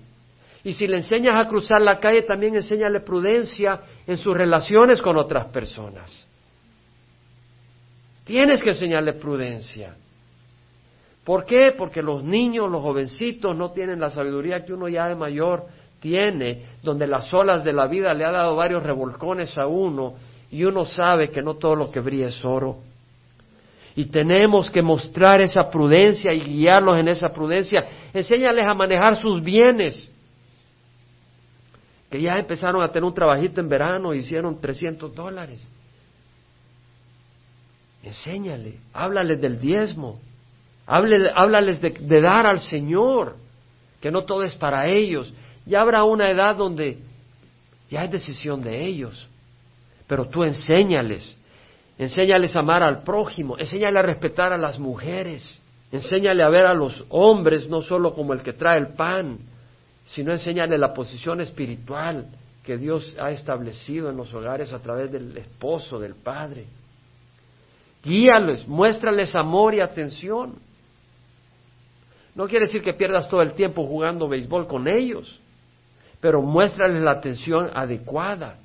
[0.64, 5.18] Y si le enseñas a cruzar la calle, también enséñale prudencia en sus relaciones con
[5.18, 6.28] otras personas.
[8.26, 9.96] Tienes que enseñarle prudencia.
[11.24, 11.74] ¿Por qué?
[11.78, 15.66] Porque los niños, los jovencitos no tienen la sabiduría que uno ya de mayor
[16.00, 20.16] tiene, donde las olas de la vida le ha dado varios revolcones a uno
[20.52, 22.78] y uno sabe que no todo lo que brilla es oro.
[23.96, 27.86] Y tenemos que mostrar esa prudencia y guiarlos en esa prudencia.
[28.14, 30.12] Enséñales a manejar sus bienes.
[32.10, 35.66] Que ya empezaron a tener un trabajito en verano hicieron 300 dólares.
[38.02, 40.20] Enséñale, háblales del diezmo,
[40.86, 43.36] háblales de, de dar al Señor,
[44.02, 45.34] que no todo es para ellos.
[45.66, 46.98] Ya habrá una edad donde
[47.90, 49.28] ya es decisión de ellos,
[50.08, 51.36] pero tú enséñales,
[51.98, 55.60] enséñales a amar al prójimo, enséñale a respetar a las mujeres,
[55.92, 59.40] enséñale a ver a los hombres no solo como el que trae el pan,
[60.14, 62.28] sino enséñale la posición espiritual
[62.64, 66.66] que Dios ha establecido en los hogares a través del esposo, del padre.
[68.04, 70.56] Guíales, muéstrales amor y atención.
[72.34, 75.40] No quiere decir que pierdas todo el tiempo jugando béisbol con ellos,
[76.20, 78.58] pero muéstrales la atención adecuada.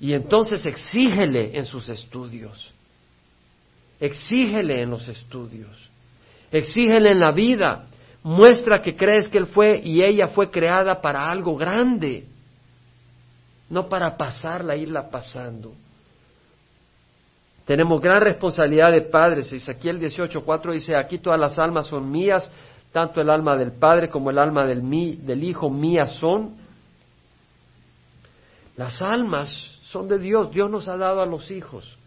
[0.00, 2.72] Y entonces exígele en sus estudios.
[4.00, 5.90] Exígele en los estudios.
[6.52, 7.86] Exígele en la vida.
[8.22, 12.26] Muestra que crees que él fue y ella fue creada para algo grande,
[13.70, 15.72] no para pasarla, irla pasando.
[17.64, 19.52] Tenemos gran responsabilidad de padres.
[19.52, 22.48] Ezequiel 18:4 dice, aquí todas las almas son mías,
[22.92, 24.80] tanto el alma del Padre como el alma del,
[25.24, 26.56] del Hijo mías son.
[28.76, 29.50] Las almas
[29.82, 30.50] son de Dios.
[30.50, 31.98] Dios nos ha dado a los hijos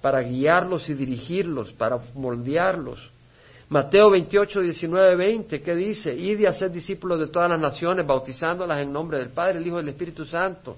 [0.00, 3.10] para guiarlos y dirigirlos, para moldearlos.
[3.72, 6.14] Mateo 28, 19, 20, ¿qué dice?
[6.14, 9.76] Id y hacer discípulos de todas las naciones, bautizándolas en nombre del Padre, el Hijo
[9.76, 10.76] y del Espíritu Santo,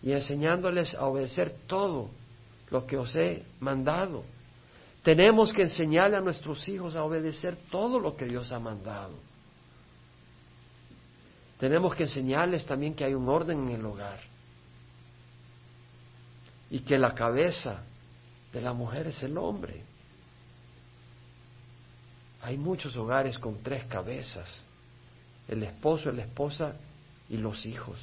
[0.00, 2.08] y enseñándoles a obedecer todo
[2.70, 4.22] lo que os he mandado.
[5.02, 9.14] Tenemos que enseñarle a nuestros hijos a obedecer todo lo que Dios ha mandado.
[11.58, 14.20] Tenemos que enseñarles también que hay un orden en el hogar
[16.70, 17.82] y que la cabeza
[18.52, 19.93] de la mujer es el hombre.
[22.44, 24.46] Hay muchos hogares con tres cabezas,
[25.48, 26.74] el esposo, la esposa
[27.30, 27.98] y los hijos.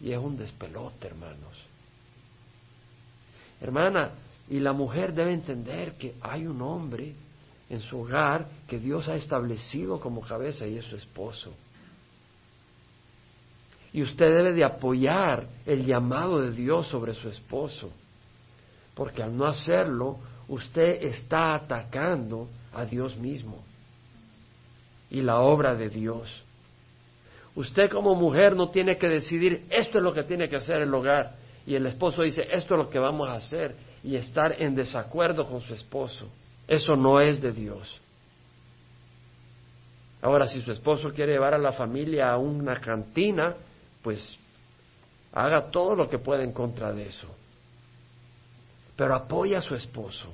[0.00, 1.60] Y es un despelote, hermanos.
[3.60, 4.10] Hermana,
[4.48, 7.12] y la mujer debe entender que hay un hombre
[7.68, 11.52] en su hogar que Dios ha establecido como cabeza y es su esposo.
[13.92, 17.90] Y usted debe de apoyar el llamado de Dios sobre su esposo,
[18.94, 23.62] porque al no hacerlo, usted está atacando a Dios mismo
[25.10, 26.42] y la obra de Dios.
[27.54, 30.92] Usted como mujer no tiene que decidir, esto es lo que tiene que hacer el
[30.92, 34.74] hogar y el esposo dice, esto es lo que vamos a hacer, y estar en
[34.74, 36.28] desacuerdo con su esposo.
[36.68, 38.00] Eso no es de Dios.
[40.20, 43.54] Ahora, si su esposo quiere llevar a la familia a una cantina,
[44.02, 44.36] pues
[45.32, 47.28] haga todo lo que pueda en contra de eso.
[48.96, 50.28] Pero apoya a su esposo.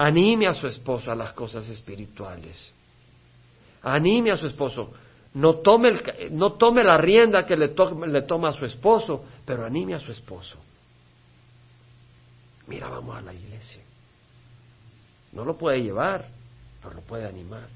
[0.00, 2.72] Anime a su esposo a las cosas espirituales.
[3.82, 4.92] Anime a su esposo.
[5.34, 7.74] No tome, el, no tome la rienda que le,
[8.06, 10.56] le toma a su esposo, pero anime a su esposo.
[12.68, 13.82] Mira, vamos a la iglesia.
[15.32, 16.28] No lo puede llevar,
[16.80, 17.66] pero lo puede animar.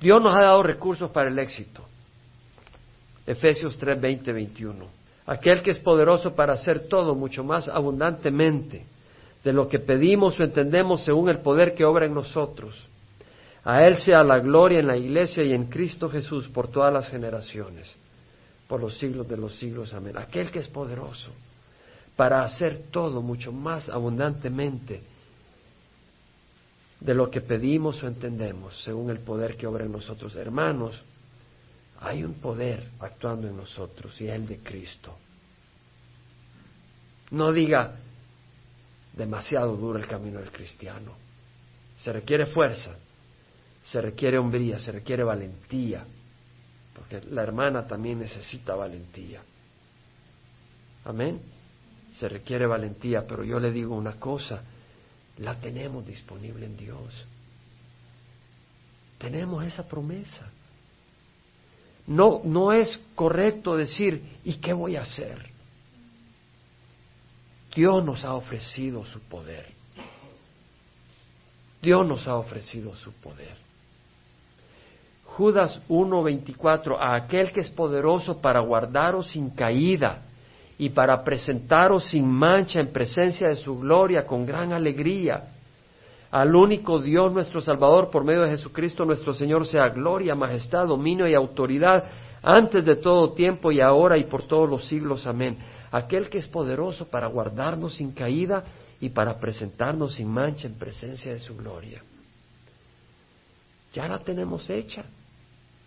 [0.00, 1.84] Dios nos ha dado recursos para el éxito.
[3.26, 4.97] Efesios 3, 20, 21.
[5.28, 8.86] Aquel que es poderoso para hacer todo mucho más abundantemente
[9.44, 12.82] de lo que pedimos o entendemos según el poder que obra en nosotros.
[13.62, 17.10] A Él sea la gloria en la iglesia y en Cristo Jesús por todas las
[17.10, 17.94] generaciones,
[18.66, 19.92] por los siglos de los siglos.
[19.92, 20.16] Amén.
[20.16, 21.28] Aquel que es poderoso
[22.16, 25.02] para hacer todo mucho más abundantemente
[27.00, 30.34] de lo que pedimos o entendemos, según el poder que obra en nosotros.
[30.36, 31.02] Hermanos,
[32.00, 35.16] hay un poder actuando en nosotros y es el de Cristo.
[37.30, 37.96] No diga
[39.14, 41.12] demasiado duro el camino del cristiano.
[41.98, 42.96] Se requiere fuerza,
[43.82, 46.04] se requiere hombría, se requiere valentía,
[46.94, 49.42] porque la hermana también necesita valentía.
[51.04, 51.40] Amén.
[52.14, 54.62] Se requiere valentía, pero yo le digo una cosa,
[55.38, 57.26] la tenemos disponible en Dios.
[59.18, 60.48] Tenemos esa promesa.
[62.08, 65.46] No, no es correcto decir, ¿y qué voy a hacer?
[67.74, 69.66] Dios nos ha ofrecido su poder.
[71.82, 73.56] Dios nos ha ofrecido su poder.
[75.26, 80.22] Judas 1:24, a aquel que es poderoso para guardaros sin caída
[80.78, 85.57] y para presentaros sin mancha en presencia de su gloria con gran alegría.
[86.30, 91.26] Al único Dios nuestro Salvador, por medio de Jesucristo nuestro Señor, sea gloria, majestad, dominio
[91.26, 92.04] y autoridad,
[92.42, 95.26] antes de todo tiempo y ahora y por todos los siglos.
[95.26, 95.58] Amén.
[95.90, 98.64] Aquel que es poderoso para guardarnos sin caída
[99.00, 102.02] y para presentarnos sin mancha en presencia de su gloria.
[103.92, 105.04] Ya la tenemos hecha.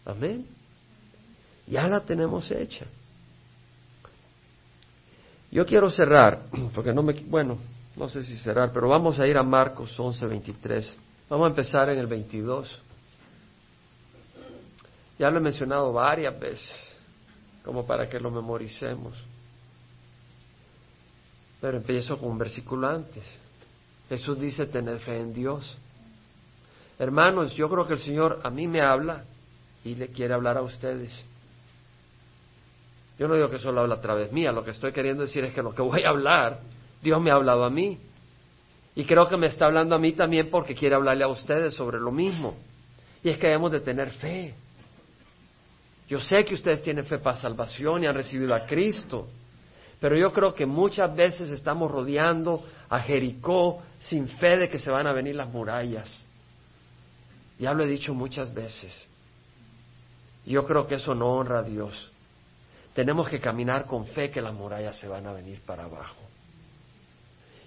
[0.05, 0.47] Amén.
[1.67, 2.85] Ya la tenemos hecha.
[5.51, 7.57] Yo quiero cerrar, porque no me, bueno,
[7.95, 10.97] no sé si cerrar, pero vamos a ir a Marcos 11, 23.
[11.29, 12.81] Vamos a empezar en el 22.
[15.19, 16.71] Ya lo he mencionado varias veces,
[17.63, 19.13] como para que lo memoricemos.
[21.59, 23.23] Pero empiezo con un versículo antes.
[24.09, 25.77] Jesús dice tener fe en Dios.
[26.97, 29.23] Hermanos, yo creo que el Señor a mí me habla
[29.83, 31.23] y le quiere hablar a ustedes.
[33.17, 35.53] Yo no digo que solo habla a través mía, lo que estoy queriendo decir es
[35.53, 36.59] que lo que voy a hablar,
[37.02, 37.97] Dios me ha hablado a mí.
[38.95, 41.99] Y creo que me está hablando a mí también porque quiere hablarle a ustedes sobre
[41.99, 42.56] lo mismo.
[43.24, 44.54] Y es que debemos de tener fe.
[46.10, 49.30] Yo sé que ustedes tienen fe para salvación y han recibido a Cristo.
[49.99, 54.91] Pero yo creo que muchas veces estamos rodeando a Jericó sin fe de que se
[54.91, 56.26] van a venir las murallas.
[57.60, 59.08] Ya lo he dicho muchas veces.
[60.45, 62.12] Yo creo que eso no honra a Dios.
[62.93, 66.18] Tenemos que caminar con fe que las murallas se van a venir para abajo.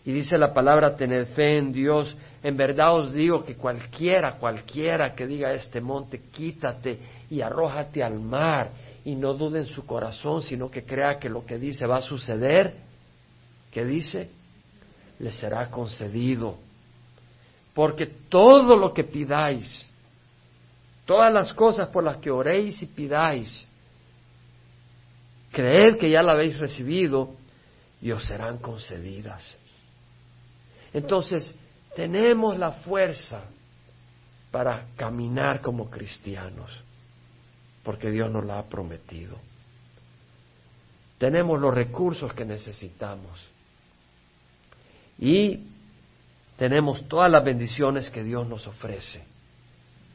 [0.04, 2.14] Y dice la palabra, tener fe en Dios.
[2.42, 6.98] En verdad os digo que cualquiera, cualquiera que diga a este monte, quítate
[7.30, 8.70] y arrójate al mar
[9.04, 12.02] y no dude en su corazón, sino que crea que lo que dice va a
[12.02, 12.74] suceder,
[13.70, 14.28] ¿qué dice?
[15.18, 16.58] Le será concedido.
[17.72, 19.84] Porque todo lo que pidáis,
[21.06, 23.66] todas las cosas por las que oréis y pidáis,
[25.50, 27.30] creed que ya la habéis recibido
[28.02, 29.56] y os serán concedidas.
[30.94, 31.54] Entonces,
[31.94, 33.42] tenemos la fuerza
[34.50, 36.70] para caminar como cristianos
[37.84, 39.36] porque Dios nos la ha prometido.
[41.18, 43.48] Tenemos los recursos que necesitamos
[45.18, 45.60] y
[46.56, 49.22] tenemos todas las bendiciones que Dios nos ofrece.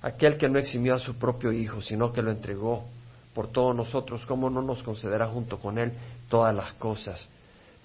[0.01, 2.85] Aquel que no eximió a su propio Hijo, sino que lo entregó
[3.33, 5.93] por todos nosotros, ¿cómo no nos concederá junto con Él
[6.27, 7.27] todas las cosas?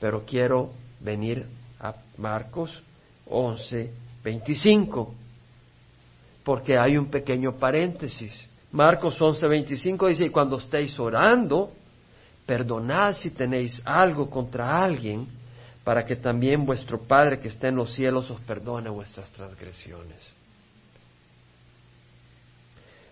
[0.01, 0.71] Pero quiero
[1.01, 1.47] venir
[1.81, 2.83] a Marcos
[3.27, 3.91] 11,
[4.23, 5.15] 25,
[6.45, 8.49] porque hay un pequeño paréntesis.
[8.73, 11.73] Marcos 11:25 dice, y cuando estéis orando,
[12.45, 15.27] perdonad si tenéis algo contra alguien,
[15.85, 20.19] para que también vuestro Padre que está en los cielos os perdone vuestras transgresiones.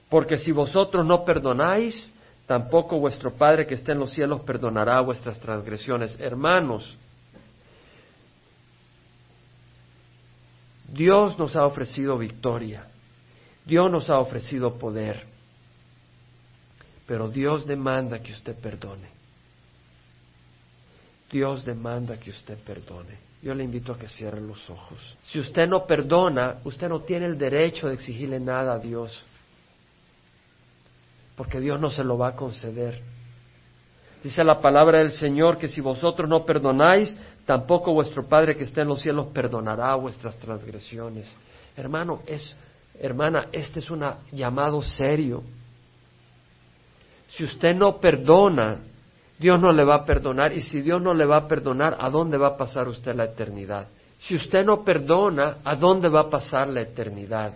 [0.09, 2.13] Porque si vosotros no perdonáis,
[2.47, 6.19] tampoco vuestro Padre que está en los cielos perdonará vuestras transgresiones.
[6.19, 6.97] Hermanos,
[10.93, 12.87] Dios nos ha ofrecido victoria,
[13.65, 15.27] Dios nos ha ofrecido poder.
[17.07, 19.09] Pero Dios demanda que usted perdone.
[21.31, 23.19] Dios demanda que usted perdone.
[23.43, 25.17] Yo le invito a que cierre los ojos.
[25.25, 29.25] Si usted no perdona, usted no tiene el derecho de exigirle nada a Dios.
[31.35, 33.01] Porque Dios no se lo va a conceder.
[34.23, 38.83] Dice la palabra del Señor que si vosotros no perdonáis, tampoco vuestro Padre que está
[38.83, 41.35] en los cielos perdonará vuestras transgresiones.
[41.77, 42.55] Hermano, es,
[43.01, 45.43] hermana, este es un llamado serio.
[47.31, 48.79] Si usted no perdona,
[49.39, 50.53] Dios no le va a perdonar.
[50.53, 53.25] Y si Dios no le va a perdonar, ¿a dónde va a pasar usted la
[53.25, 53.89] eternidad?
[54.21, 57.55] Si usted no perdona, ¿a dónde va a pasar la eternidad?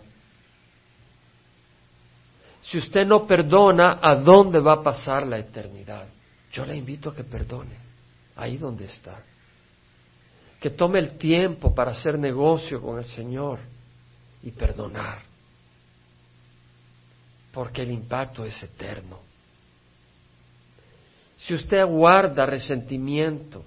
[2.62, 6.09] Si usted no perdona, ¿a dónde va a pasar la eternidad?
[6.57, 7.76] Yo le invito a que perdone,
[8.34, 9.22] ahí donde está.
[10.59, 13.59] Que tome el tiempo para hacer negocio con el Señor
[14.42, 15.18] y perdonar.
[17.52, 19.18] Porque el impacto es eterno.
[21.36, 23.62] Si usted guarda resentimiento,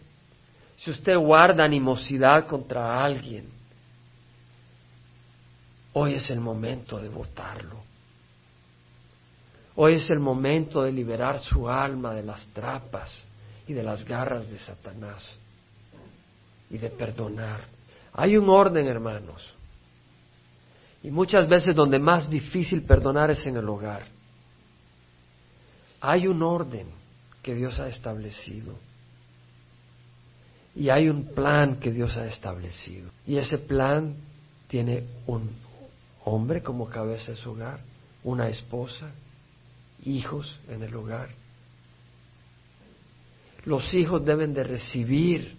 [0.75, 3.51] si usted guarda animosidad contra alguien,
[5.93, 7.83] hoy es el momento de votarlo.
[9.81, 13.23] Hoy es el momento de liberar su alma de las trapas
[13.65, 15.33] y de las garras de Satanás
[16.69, 17.61] y de perdonar.
[18.11, 19.53] Hay un orden, hermanos.
[21.01, 24.03] Y muchas veces donde más difícil perdonar es en el hogar.
[26.01, 26.87] Hay un orden
[27.41, 28.75] que Dios ha establecido.
[30.75, 33.11] Y hay un plan que Dios ha establecido.
[33.25, 34.17] Y ese plan
[34.67, 35.49] tiene un,
[36.25, 37.79] hombre como cabeza de su hogar,
[38.25, 39.09] una esposa,
[40.05, 41.29] hijos en el hogar.
[43.65, 45.57] Los hijos deben de recibir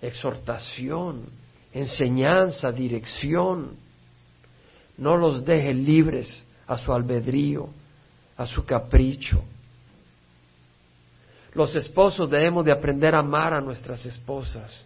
[0.00, 1.26] exhortación,
[1.72, 3.76] enseñanza, dirección.
[4.96, 7.68] No los deje libres a su albedrío,
[8.36, 9.42] a su capricho.
[11.54, 14.84] Los esposos debemos de aprender a amar a nuestras esposas.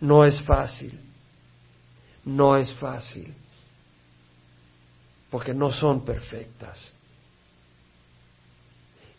[0.00, 0.98] No es fácil,
[2.24, 3.34] no es fácil,
[5.30, 6.92] porque no son perfectas.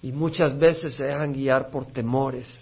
[0.01, 2.59] Y muchas veces se dejan guiar por temores,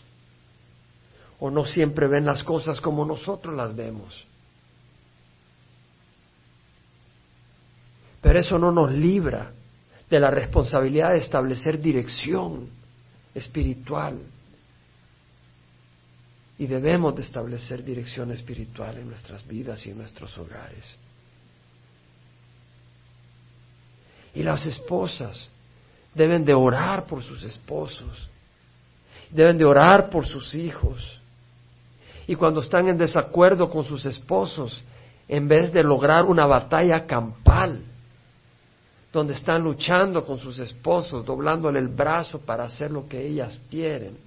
[1.39, 4.25] o no siempre ven las cosas como nosotros las vemos.
[8.21, 9.51] Pero eso no nos libra
[10.09, 12.69] de la responsabilidad de establecer dirección
[13.33, 14.19] espiritual.
[16.57, 20.95] Y debemos de establecer dirección espiritual en nuestras vidas y en nuestros hogares.
[24.35, 25.47] Y las esposas
[26.13, 28.29] deben de orar por sus esposos,
[29.29, 31.19] deben de orar por sus hijos.
[32.27, 34.83] Y cuando están en desacuerdo con sus esposos,
[35.27, 37.83] en vez de lograr una batalla campal,
[39.11, 44.17] donde están luchando con sus esposos, doblándole el brazo para hacer lo que ellas quieren.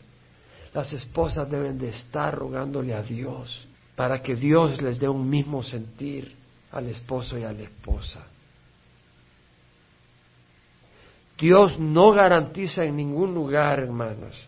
[0.75, 5.63] Las esposas deben de estar rogándole a Dios para que Dios les dé un mismo
[5.63, 6.35] sentir
[6.73, 8.21] al esposo y a la esposa.
[11.39, 14.41] Dios no garantiza en ningún lugar, hermanos,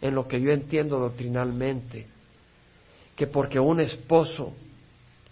[0.00, 2.06] en lo que yo entiendo doctrinalmente,
[3.14, 4.54] que porque un esposo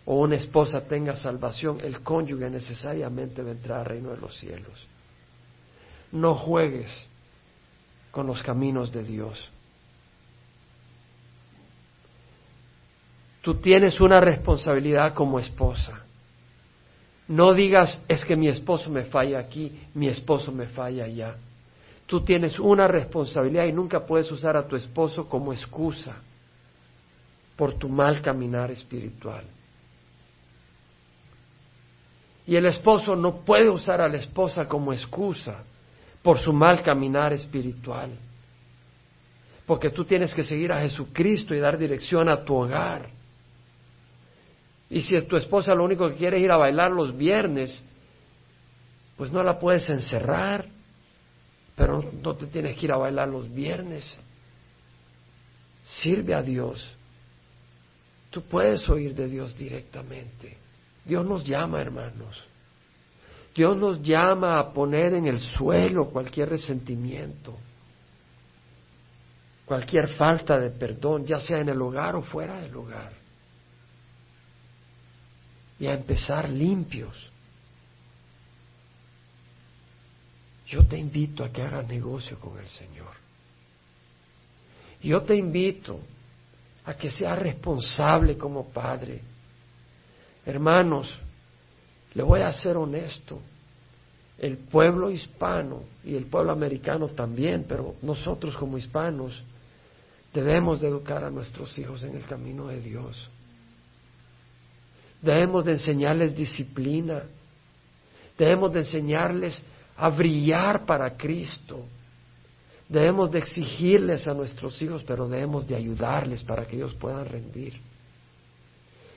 [0.04, 4.86] o una esposa tenga salvación, el cónyuge necesariamente entrar al reino de los cielos.
[6.12, 7.06] No juegues
[8.10, 9.50] con los caminos de Dios.
[13.42, 16.02] Tú tienes una responsabilidad como esposa.
[17.28, 21.36] No digas, es que mi esposo me falla aquí, mi esposo me falla allá.
[22.06, 26.16] Tú tienes una responsabilidad y nunca puedes usar a tu esposo como excusa
[27.54, 29.44] por tu mal caminar espiritual.
[32.46, 35.62] Y el esposo no puede usar a la esposa como excusa
[36.22, 38.10] por su mal caminar espiritual.
[39.66, 43.17] Porque tú tienes que seguir a Jesucristo y dar dirección a tu hogar.
[44.90, 47.82] Y si tu esposa lo único que quiere ir a bailar los viernes,
[49.16, 50.66] pues no la puedes encerrar,
[51.76, 54.16] pero no te tienes que ir a bailar los viernes.
[55.84, 56.88] Sirve a Dios.
[58.30, 60.56] Tú puedes oír de Dios directamente.
[61.04, 62.46] Dios nos llama, hermanos.
[63.54, 67.56] Dios nos llama a poner en el suelo cualquier resentimiento,
[69.64, 73.17] cualquier falta de perdón, ya sea en el hogar o fuera del hogar.
[75.78, 77.30] Y a empezar limpios.
[80.66, 83.12] Yo te invito a que hagas negocio con el Señor.
[85.02, 86.00] Yo te invito
[86.84, 89.22] a que seas responsable como padre
[90.48, 91.14] Hermanos,
[92.14, 93.38] le voy a ser honesto,
[94.38, 99.42] el pueblo hispano y el pueblo americano también, pero nosotros como hispanos
[100.32, 103.28] debemos de educar a nuestros hijos en el camino de Dios.
[105.20, 107.22] Debemos de enseñarles disciplina,
[108.36, 109.60] debemos de enseñarles
[109.96, 111.84] a brillar para Cristo.
[112.88, 117.78] Debemos de exigirles a nuestros hijos, pero debemos de ayudarles para que ellos puedan rendir.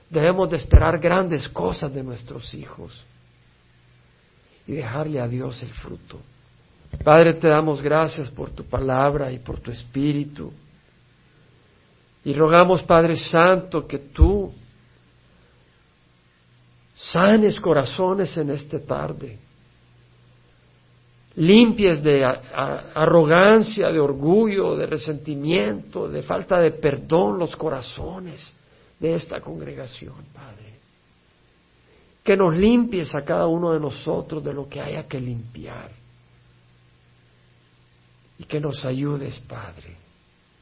[0.10, 3.02] Debemos de esperar grandes cosas de nuestros hijos
[4.68, 6.20] y dejarle a Dios el fruto.
[7.04, 10.52] Padre, te damos gracias por tu palabra y por tu espíritu.
[12.26, 14.54] Y rogamos, Padre Santo, que tú
[17.02, 19.40] sanes corazones en esta tarde,
[21.36, 28.54] limpies de arrogancia, de orgullo, de resentimiento, de falta de perdón los corazones
[29.00, 30.72] de esta congregación, Padre.
[32.24, 35.92] Que nos limpies a cada uno de nosotros de lo que haya que limpiar.
[38.38, 39.96] Y que nos ayudes, Padre,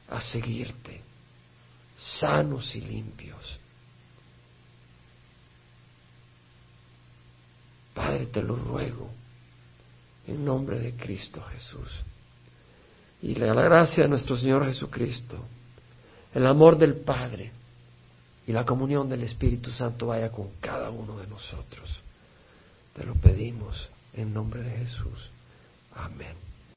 [0.10, 1.02] a seguirte,
[1.98, 3.59] sanos y limpios.
[8.00, 9.10] Padre, te lo ruego,
[10.26, 11.92] en nombre de Cristo Jesús.
[13.22, 15.38] Y la gracia de nuestro Señor Jesucristo,
[16.34, 17.52] el amor del Padre,
[18.48, 22.00] y la comunión del Espíritu Santo vaya con cada uno de nosotros.
[22.96, 25.30] Te lo pedimos en nombre de Jesús.
[25.94, 26.49] Amén.